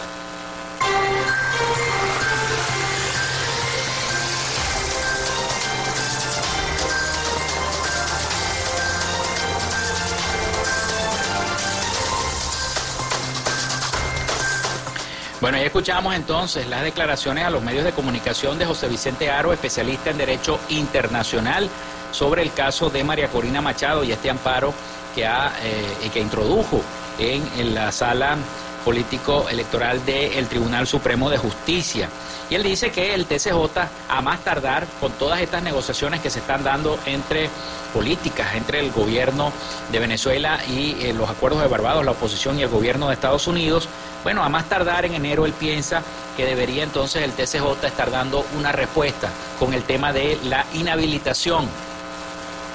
[15.44, 19.52] Bueno, ya escuchamos entonces las declaraciones a los medios de comunicación de José Vicente Aro,
[19.52, 21.70] especialista en Derecho Internacional,
[22.14, 24.74] sobre el caso de María Corina Machado y este amparo
[25.14, 26.82] que, ha, eh, que introdujo
[27.20, 28.38] en, la sala
[28.86, 32.08] político electoral del Tribunal Supremo de Justicia.
[32.50, 36.40] Y él dice que el TCJ, a más tardar, con todas estas negociaciones que se
[36.40, 37.50] están dando entre
[37.94, 39.52] políticas, entre el gobierno
[39.92, 43.48] de Venezuela y eh, los acuerdos de Barbados, la oposición y el gobierno de Estados
[43.48, 43.90] Unidos,
[44.24, 46.02] bueno, a más tardar en enero él piensa
[46.36, 51.68] que debería entonces el TCJ estar dando una respuesta con el tema de la inhabilitación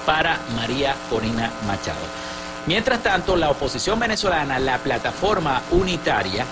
[0.05, 1.99] para María Corina Machado.
[2.65, 6.45] Mientras tanto, la oposición venezolana, la plataforma unitaria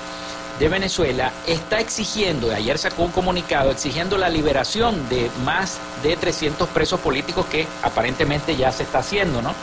[0.59, 6.67] de Venezuela, está exigiendo, ayer sacó un comunicado, exigiendo la liberación de más de 300
[6.69, 9.53] presos políticos que aparentemente ya se está haciendo, ¿no?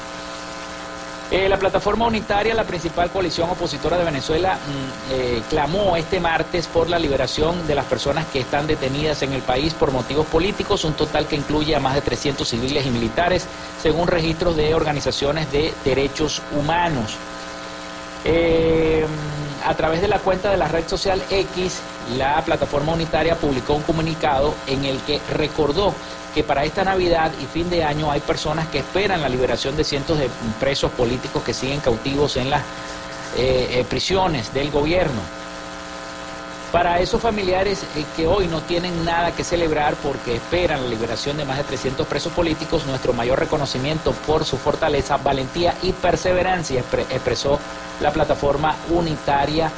[1.31, 6.67] Eh, la plataforma unitaria, la principal coalición opositora de Venezuela, mm, eh, clamó este martes
[6.67, 10.85] por la liberación de las personas que están detenidas en el país por motivos políticos,
[10.85, 13.47] un total que incluye a más de 300 civiles y militares,
[13.83, 17.17] según registros de organizaciones de derechos humanos.
[18.27, 19.07] Eh,
[19.65, 21.81] a través de la cuenta de la red social X,
[22.19, 25.95] la plataforma unitaria publicó un comunicado en el que recordó
[26.35, 29.85] que para esta Navidad y fin de año hay personas que esperan la liberación de
[29.85, 30.29] cientos de
[30.59, 32.63] presos políticos que siguen cautivos en las
[33.37, 35.21] eh, eh, prisiones del gobierno.
[36.73, 41.37] Para esos familiares eh, que hoy no tienen nada que celebrar porque esperan la liberación
[41.37, 46.81] de más de 300 presos políticos, nuestro mayor reconocimiento por su fortaleza, valentía y perseverancia,
[47.11, 47.61] expresó
[48.01, 49.71] la plataforma unitaria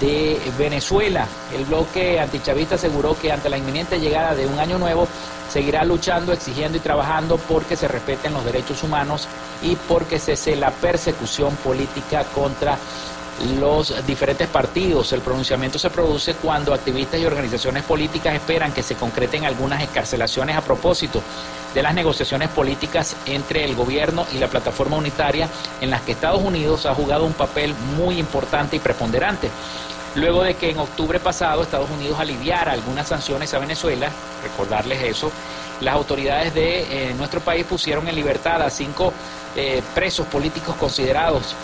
[0.00, 1.26] de Venezuela.
[1.54, 5.08] El bloque antichavista aseguró que ante la inminente llegada de un año nuevo
[5.50, 9.28] seguirá luchando, exigiendo y trabajando porque se respeten los derechos humanos
[9.62, 12.78] y porque cese la persecución política contra
[13.58, 15.12] los diferentes partidos.
[15.12, 20.56] El pronunciamiento se produce cuando activistas y organizaciones políticas esperan que se concreten algunas escarcelaciones
[20.56, 21.22] a propósito
[21.76, 25.46] de las negociaciones políticas entre el gobierno y la plataforma unitaria
[25.82, 29.50] en las que Estados Unidos ha jugado un papel muy importante y preponderante.
[30.14, 34.08] Luego de que en octubre pasado Estados Unidos aliviara algunas sanciones a Venezuela,
[34.42, 35.30] recordarles eso,
[35.82, 39.12] las autoridades de eh, nuestro país pusieron en libertad a cinco
[39.54, 41.54] eh, presos políticos considerados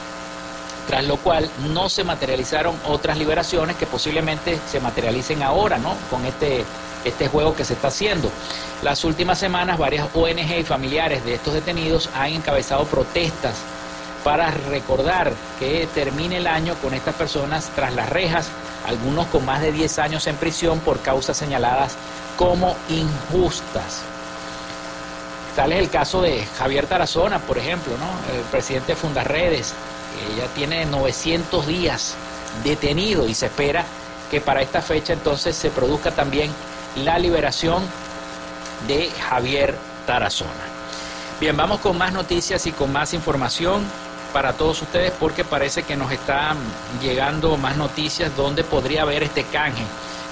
[0.87, 5.95] tras lo cual no se materializaron otras liberaciones que posiblemente se materialicen ahora, ¿no?
[6.11, 6.65] Con este,
[7.05, 8.31] este juego que se está haciendo.
[8.83, 13.55] Las últimas semanas varias ONG y familiares de estos detenidos han encabezado protestas
[14.25, 18.49] para recordar que termine el año con estas personas tras las rejas,
[18.87, 21.97] algunos con más de 10 años en prisión por causas señaladas
[22.37, 24.03] como injustas.
[25.57, 28.35] Tal es el caso de Javier Tarazona, por ejemplo, ¿no?
[28.35, 29.75] el presidente de Fundarredes,
[30.33, 32.15] ella tiene 900 días
[32.65, 33.85] detenido y se espera
[34.31, 36.51] que para esta fecha entonces se produzca también
[36.97, 37.83] la liberación
[38.89, 40.51] de Javier Tarazona.
[41.41, 43.83] Bien, vamos con más noticias y con más información
[44.33, 46.57] para todos ustedes porque parece que nos están
[47.03, 49.85] llegando más noticias donde podría haber este canje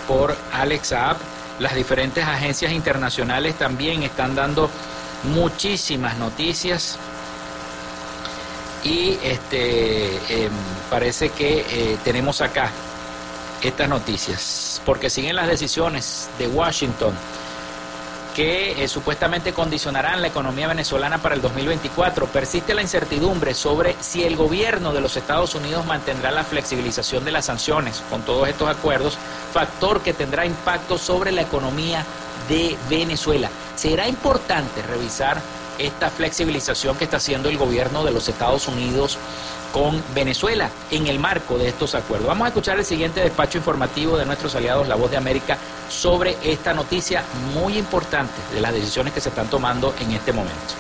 [0.08, 1.18] por Alex App.
[1.58, 4.70] Las diferentes agencias internacionales también están dando
[5.24, 6.98] muchísimas noticias
[8.84, 10.52] y este em,
[10.88, 12.70] parece que eh, tenemos acá
[13.62, 17.12] estas noticias, porque siguen las decisiones de Washington
[18.34, 22.26] que eh, supuestamente condicionarán la economía venezolana para el 2024.
[22.26, 27.32] Persiste la incertidumbre sobre si el gobierno de los Estados Unidos mantendrá la flexibilización de
[27.32, 29.18] las sanciones con todos estos acuerdos,
[29.52, 32.04] factor que tendrá impacto sobre la economía
[32.48, 33.50] de Venezuela.
[33.74, 35.40] Será importante revisar
[35.80, 39.18] esta flexibilización que está haciendo el gobierno de los Estados Unidos
[39.72, 42.28] con Venezuela en el marco de estos acuerdos.
[42.28, 45.58] Vamos a escuchar el siguiente despacho informativo de nuestros aliados La Voz de América
[45.88, 47.22] sobre esta noticia
[47.54, 50.74] muy importante de las decisiones que se están tomando en este momento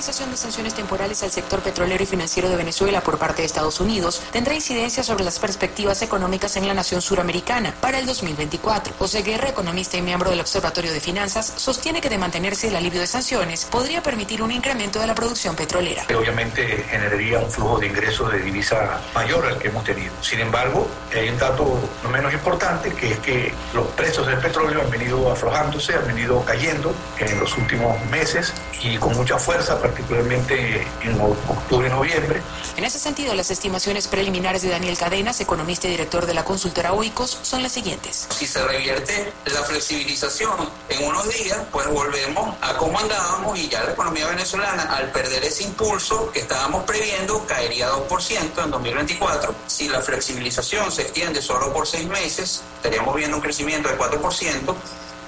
[0.00, 3.80] flexibilización de sanciones temporales al sector petrolero y financiero de Venezuela por parte de Estados
[3.80, 8.94] Unidos tendrá incidencia sobre las perspectivas económicas en la nación suramericana para el 2024.
[8.98, 13.00] José Guerra, economista y miembro del Observatorio de Finanzas, sostiene que de mantenerse el alivio
[13.00, 16.06] de sanciones podría permitir un incremento de la producción petrolera.
[16.16, 20.12] Obviamente generaría un flujo de ingresos de divisa mayor al que hemos tenido.
[20.22, 24.80] Sin embargo, hay un dato no menos importante que es que los precios del petróleo
[24.80, 30.86] han venido aflojándose, han venido cayendo en los últimos meses y con mucha fuerza, particularmente
[31.02, 32.40] en octubre y noviembre.
[32.76, 36.92] En ese sentido, las estimaciones preliminares de Daniel Cadenas, economista y director de la consultora
[36.92, 38.28] OICOS, son las siguientes.
[38.30, 43.82] Si se revierte la flexibilización en unos días, pues volvemos a como andábamos y ya
[43.82, 49.54] la economía venezolana, al perder ese impulso que estábamos previendo, caería 2% en 2024.
[49.66, 54.74] Si la flexibilización se extiende solo por seis meses, estaríamos viendo un crecimiento de 4%.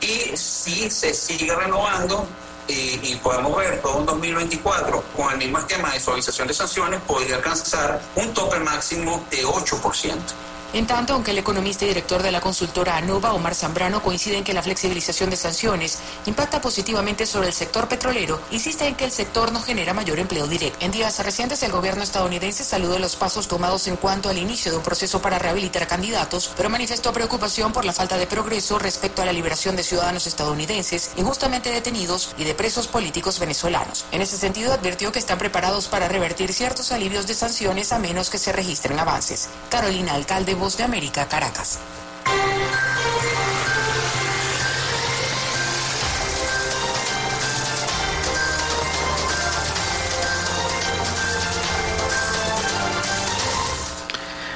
[0.00, 2.26] Y si se sigue renovando,
[2.72, 7.00] y, y, podemos ver todo un 2024 con el mismo esquema de suavización de sanciones,
[7.02, 10.51] podría alcanzar un tope máximo de 8%.
[10.74, 14.44] En tanto, aunque el economista y director de la consultora ANOVA, Omar Zambrano, coincide en
[14.44, 19.10] que la flexibilización de sanciones impacta positivamente sobre el sector petrolero, insiste en que el
[19.10, 20.78] sector no genera mayor empleo directo.
[20.80, 24.78] En días recientes, el gobierno estadounidense saludó los pasos tomados en cuanto al inicio de
[24.78, 29.26] un proceso para rehabilitar candidatos, pero manifestó preocupación por la falta de progreso respecto a
[29.26, 34.06] la liberación de ciudadanos estadounidenses injustamente detenidos y de presos políticos venezolanos.
[34.10, 38.30] En ese sentido, advirtió que están preparados para revertir ciertos alivios de sanciones a menos
[38.30, 39.50] que se registren avances.
[39.68, 41.80] Carolina Alcalde, Voz de América, Caracas.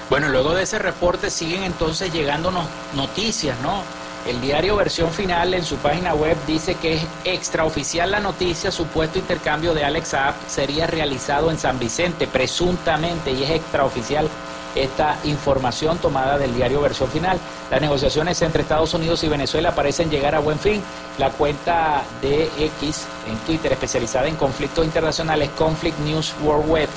[0.08, 3.82] Bueno, luego de ese reporte siguen entonces llegándonos noticias, ¿no?
[4.28, 9.18] El diario Versión Final en su página web dice que es extraoficial la noticia, supuesto
[9.18, 14.28] intercambio de Alex Saab sería realizado en San Vicente, presuntamente, y es extraoficial
[14.76, 17.38] esta información tomada del diario Versión Final.
[17.70, 20.82] Las negociaciones entre Estados Unidos y Venezuela parecen llegar a buen fin.
[21.18, 26.88] La cuenta de X en Twitter especializada en conflictos internacionales, Conflict News Worldwide,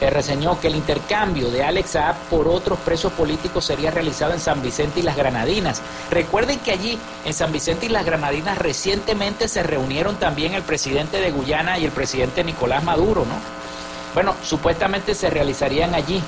[0.00, 4.40] eh, reseñó que el intercambio de Alex Saab por otros presos políticos sería realizado en
[4.40, 5.80] San Vicente y las Granadinas.
[6.10, 11.18] Recuerden que allí, en San Vicente y las Granadinas, recientemente se reunieron también el presidente
[11.18, 13.36] de Guyana y el presidente Nicolás Maduro, ¿no?
[14.12, 16.22] Bueno, supuestamente se realizarían allí.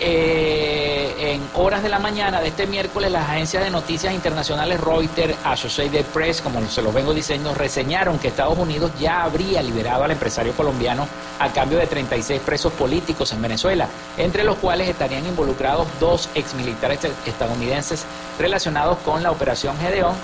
[0.00, 5.36] Eh, en horas de la mañana de este miércoles, las agencias de noticias internacionales Reuters,
[5.44, 10.10] Associated Press, como se los vengo diciendo, reseñaron que Estados Unidos ya habría liberado al
[10.10, 11.06] empresario colombiano
[11.38, 13.88] a cambio de 36 presos políticos en Venezuela,
[14.18, 18.04] entre los cuales estarían involucrados dos exmilitares estadounidenses
[18.38, 20.14] relacionados con la operación Gedeón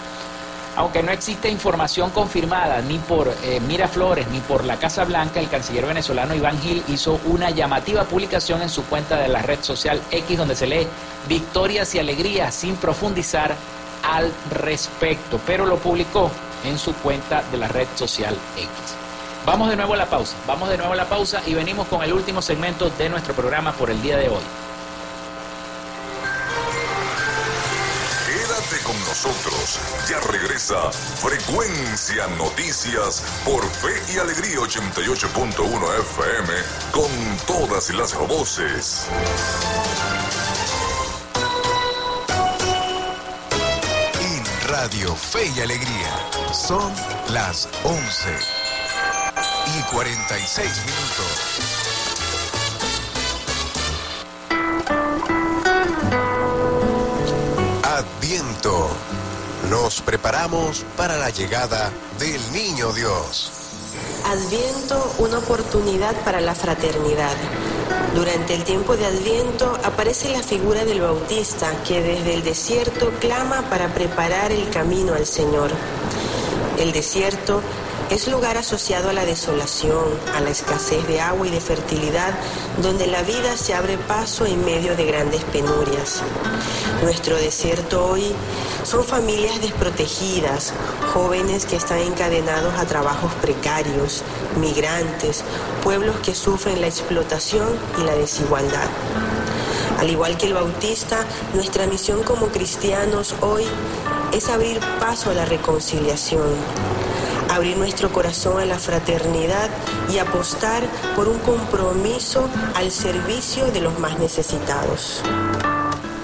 [0.80, 5.50] aunque no existe información confirmada ni por eh, Miraflores ni por la Casa Blanca, el
[5.50, 10.00] canciller venezolano Iván Gil hizo una llamativa publicación en su cuenta de la red social
[10.10, 10.86] X donde se lee
[11.28, 13.54] victorias y alegrías sin profundizar
[14.02, 16.30] al respecto, pero lo publicó
[16.64, 18.70] en su cuenta de la red social X.
[19.44, 22.02] Vamos de nuevo a la pausa, vamos de nuevo a la pausa y venimos con
[22.02, 24.69] el último segmento de nuestro programa por el día de hoy.
[29.10, 29.80] Nosotros.
[30.08, 36.52] Ya regresa Frecuencia Noticias por Fe y Alegría 88.1 FM
[36.92, 37.10] con
[37.44, 39.08] todas las voces.
[44.20, 46.92] En Radio Fe y Alegría son
[47.30, 48.00] las 11
[49.76, 51.79] y 46 minutos.
[59.68, 63.50] Nos preparamos para la llegada del Niño Dios.
[64.24, 67.34] Adviento, una oportunidad para la fraternidad.
[68.14, 73.68] Durante el tiempo de Adviento aparece la figura del Bautista que desde el desierto clama
[73.68, 75.72] para preparar el camino al Señor.
[76.78, 77.62] El desierto
[78.10, 80.04] es lugar asociado a la desolación,
[80.34, 82.34] a la escasez de agua y de fertilidad,
[82.82, 86.22] donde la vida se abre paso en medio de grandes penurias.
[87.02, 88.34] Nuestro desierto hoy
[88.82, 90.72] son familias desprotegidas,
[91.14, 94.24] jóvenes que están encadenados a trabajos precarios,
[94.60, 95.44] migrantes,
[95.84, 97.68] pueblos que sufren la explotación
[98.00, 98.88] y la desigualdad.
[100.00, 103.64] Al igual que el Bautista, nuestra misión como cristianos hoy
[104.32, 106.54] es abrir paso a la reconciliación,
[107.50, 109.68] abrir nuestro corazón a la fraternidad
[110.12, 110.84] y apostar
[111.16, 115.22] por un compromiso al servicio de los más necesitados.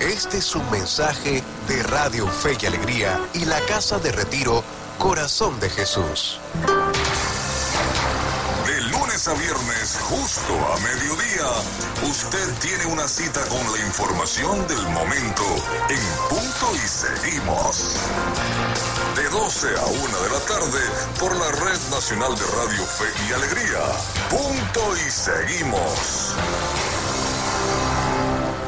[0.01, 4.63] Este es un mensaje de Radio Fe y Alegría y la Casa de Retiro
[4.99, 6.41] Corazón de Jesús.
[9.29, 11.51] A viernes, justo a mediodía,
[12.09, 15.43] usted tiene una cita con la información del momento
[15.89, 17.97] en punto y seguimos.
[19.17, 20.81] De 12 a 1 de la tarde
[21.19, 23.81] por la Red Nacional de Radio Fe y Alegría.
[24.31, 26.35] Punto y seguimos.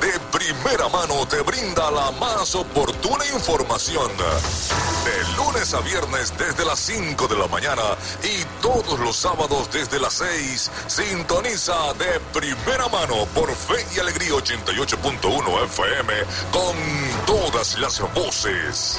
[0.01, 4.11] De primera mano te brinda la más oportuna información.
[4.17, 7.83] De lunes a viernes desde las 5 de la mañana
[8.23, 14.33] y todos los sábados desde las 6, sintoniza de primera mano por Fe y Alegría
[14.33, 16.13] 88.1 FM
[16.53, 16.77] con
[17.25, 18.99] todas las voces.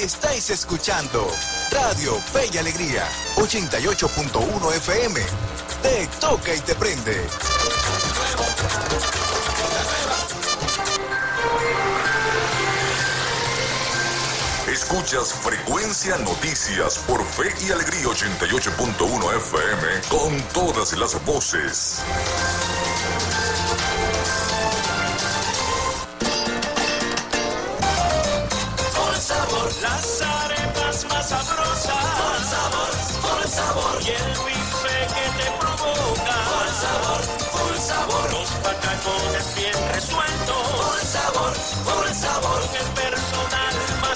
[0.00, 1.28] Estáis escuchando
[1.72, 5.20] Radio Fe y Alegría 88.1 FM.
[5.82, 7.26] Te toca y te prende.
[14.92, 22.02] Escuchas Frecuencia Noticias por Fe y Alegría 88.1 FM con todas las voces.
[28.94, 31.86] Por sabor, las arepas más sabrosas.
[32.50, 32.90] Sabor,
[33.22, 34.02] por sabor.
[34.02, 36.36] Y el bife que te provoca.
[36.52, 37.20] Por sabor,
[37.50, 38.32] por sabor.
[38.34, 40.66] Los patacones bien resueltos.
[40.70, 41.52] Por sabor,
[41.86, 42.62] por sabor.
[42.78, 43.61] El personal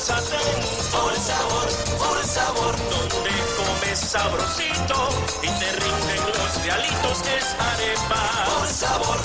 [0.07, 1.67] Por sabor,
[1.99, 2.77] por sabor.
[2.91, 5.09] Donde comes sabrosito
[5.43, 8.45] y te rinden los realitos es arepa.
[8.47, 9.17] Por sabor.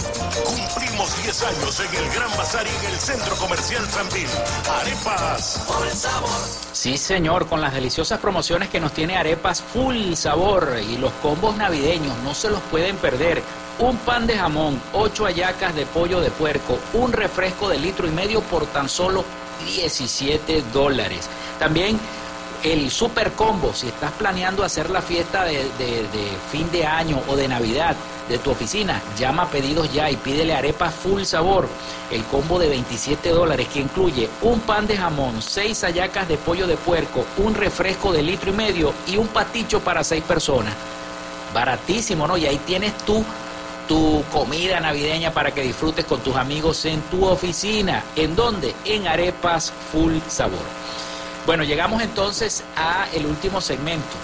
[0.44, 4.28] Cumplimos 10 años en el Gran Bazar y en el Centro Comercial Sambil.
[4.82, 5.64] Arepas.
[5.68, 6.30] Por sabor.
[6.72, 11.56] Sí, señor, con las deliciosas promociones que nos tiene Arepas Full Sabor y los combos
[11.58, 13.44] navideños, no se los pueden perder.
[13.78, 18.12] Un pan de jamón, ocho hallacas de pollo de puerco, un refresco de litro y
[18.12, 19.24] medio por tan solo
[19.66, 21.30] 17 dólares.
[21.60, 22.00] También
[22.64, 25.66] el super combo, si estás planeando hacer la fiesta de,
[26.52, 27.96] fin de año o de Navidad
[28.30, 31.68] de tu oficina, llama a pedidos ya y pídele arepa full sabor.
[32.12, 36.68] El combo de 27 dólares que incluye un pan de jamón, seis hallacas de pollo
[36.68, 40.74] de puerco, un refresco de litro y medio y un paticho para seis personas.
[41.54, 42.38] Baratísimo, ¿no?
[42.38, 43.26] Y ahí tienes tú
[43.92, 48.02] tu comida navideña para que disfrutes con tus amigos en tu oficina.
[48.16, 48.74] ¿En dónde?
[48.86, 50.64] En Arepas Full Sabor.
[51.46, 54.16] Bueno, llegamos entonces a el último segmento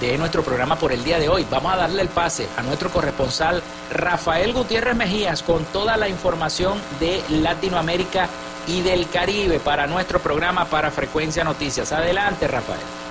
[0.00, 1.46] de nuestro programa por el día de hoy.
[1.48, 3.62] Vamos a darle el pase a nuestro corresponsal
[3.92, 8.28] Rafael Gutiérrez Mejías con toda la información de Latinoamérica
[8.66, 11.92] y del Caribe para nuestro programa para Frecuencia Noticias.
[11.92, 13.01] Adelante, Rafael.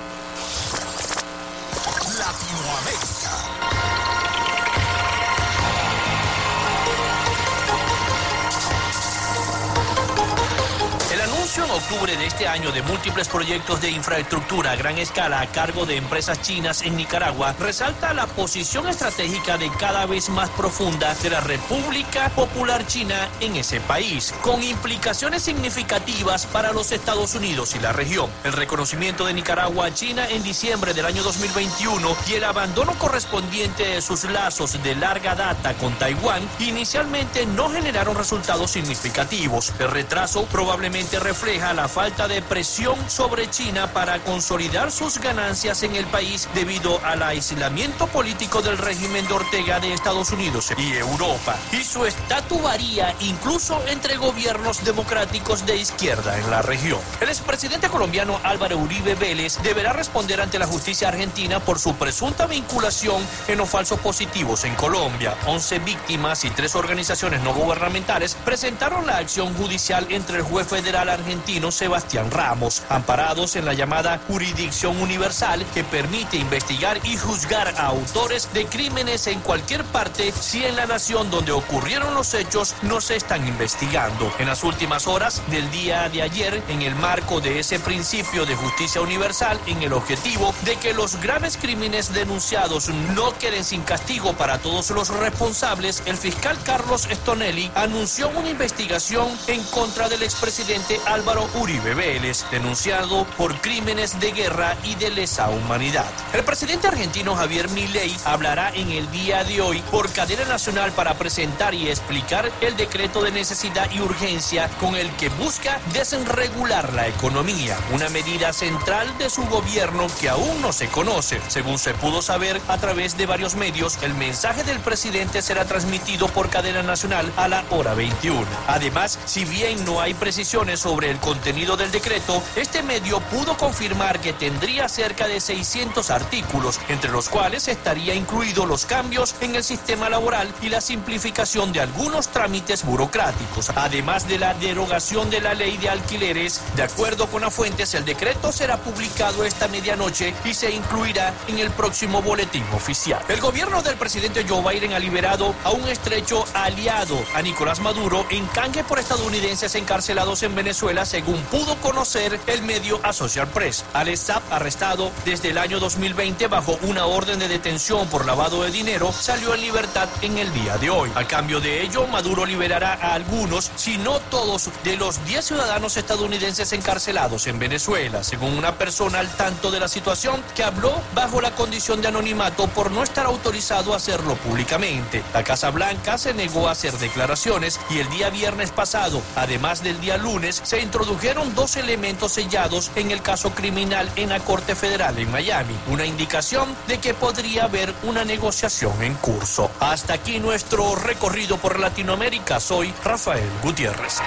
[11.82, 15.98] Octubre de este año de múltiples proyectos de infraestructura a gran escala a cargo de
[15.98, 21.40] empresas chinas en Nicaragua resalta la posición estratégica de cada vez más profunda de la
[21.40, 27.94] República Popular China en ese país, con implicaciones significativas para los Estados Unidos y la
[27.94, 28.30] región.
[28.44, 33.88] El reconocimiento de Nicaragua a China en diciembre del año 2021 y el abandono correspondiente
[33.88, 39.74] de sus lazos de larga data con Taiwán inicialmente no generaron resultados significativos.
[39.80, 45.96] El retraso probablemente refleja la falta de presión sobre China para consolidar sus ganancias en
[45.96, 51.56] el país debido al aislamiento político del régimen de Ortega de Estados Unidos y Europa.
[51.72, 57.00] Y su estatus varía incluso entre gobiernos democráticos de izquierda en la región.
[57.22, 62.48] El expresidente colombiano Álvaro Uribe Vélez deberá responder ante la justicia argentina por su presunta
[62.48, 65.36] vinculación en los falsos positivos en Colombia.
[65.46, 71.10] 11 víctimas y tres organizaciones no gubernamentales presentaron la acción judicial entre el juez federal
[71.10, 77.88] argentino Sebastián Ramos, amparados en la llamada jurisdicción universal que permite investigar y juzgar a
[77.88, 83.02] autores de crímenes en cualquier parte si en la nación donde ocurrieron los hechos no
[83.02, 84.32] se están investigando.
[84.40, 88.56] En las últimas horas del día de ayer, en el marco de ese principio de
[88.56, 94.34] justicia universal, en el objetivo de que los graves crímenes denunciados no queden sin castigo
[94.34, 101.00] para todos los responsables, el fiscal Carlos Stonelli anunció una investigación en contra del expresidente
[101.06, 106.10] Álvaro Uribe Vélez, denunciado por crímenes de guerra y de lesa humanidad.
[106.34, 111.16] El presidente argentino Javier Milei hablará en el día de hoy por cadena nacional para
[111.16, 117.08] presentar y explicar el decreto de necesidad y urgencia con el que busca desregular la
[117.08, 121.42] economía, una medida central de su gobierno que aún no se conoce.
[121.50, 126.30] Según se pudo saber a través de varios medios, el mensaje del presidente será transmitido
[126.30, 128.46] por cadena nacional a la hora 21.
[128.68, 134.20] Además, si bien no hay precisiones sobre el contenido del decreto, este medio pudo confirmar
[134.20, 139.64] que tendría cerca de 600 artículos, entre los cuales estaría incluido los cambios en el
[139.64, 145.56] sistema laboral y la simplificación de algunos trámites burocráticos, además de la derogación de la
[145.56, 146.62] ley de alquileres.
[146.76, 151.58] De acuerdo con las fuentes, el decreto será publicado esta medianoche y se incluirá en
[151.58, 153.22] el próximo boletín oficial.
[153.30, 158.26] El gobierno del presidente Joe Biden ha liberado a un estrecho aliado a Nicolás Maduro
[158.30, 163.86] en canje por estadounidenses encarcelados en Venezuela, según pudo conocer el medio Associated Press.
[163.94, 168.72] Al Saab, arrestado desde el año 2020 bajo una orden de detención por lavado de
[168.72, 171.12] dinero, salió en libertad en el día de hoy.
[171.16, 175.98] A cambio de ello, Maduro liberará a algunos, si no todos, de los 10 ciudadanos
[175.98, 181.42] estadounidenses encarcelados en Venezuela, según una persona al tanto de la situación que habló bajo
[181.42, 185.24] la condición de anonimato por no estar autorizado a hacerlo públicamente.
[185.34, 190.00] La Casa Blanca se negó a hacer declaraciones y el día viernes pasado, además del
[190.02, 190.82] día lunes, se
[191.12, 196.06] introdujeron dos elementos sellados en el caso criminal en la Corte Federal en Miami, una
[196.06, 199.70] indicación de que podría haber una negociación en curso.
[199.82, 202.62] Hasta aquí nuestro recorrido por Latinoamérica.
[202.62, 204.22] Soy Rafael Gutiérrez.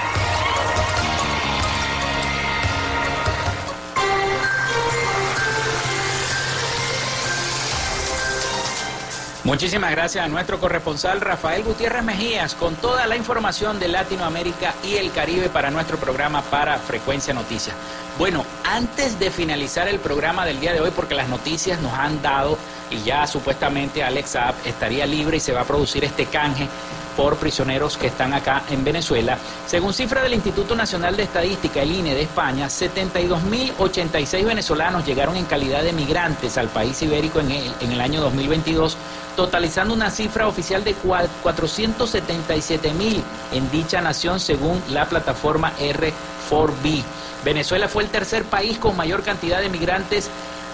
[9.45, 14.95] Muchísimas gracias a nuestro corresponsal Rafael Gutiérrez Mejías con toda la información de Latinoamérica y
[14.95, 17.77] el Caribe para nuestro programa para Frecuencia Noticias.
[18.19, 22.23] Bueno, antes de finalizar el programa del día de hoy, porque las noticias nos han
[22.23, 22.57] dado
[22.91, 26.67] y ya supuestamente Alex Saab estaría libre y se va a producir este canje
[27.15, 29.39] por prisioneros que están acá en Venezuela.
[29.67, 35.45] Según cifra del Instituto Nacional de Estadística, el INE de España, 72.086 venezolanos llegaron en
[35.45, 38.97] calidad de migrantes al país ibérico en el, en el año 2022,
[39.37, 43.23] totalizando una cifra oficial de 477.000
[43.53, 47.05] en dicha nación según la plataforma R4B.
[47.45, 50.31] Venezuela fue el tercer país con mayor cantidad de migrantes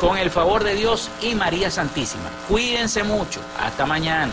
[0.00, 2.30] con el favor de Dios y María Santísima.
[2.48, 3.40] Cuídense mucho.
[3.60, 4.32] Hasta mañana.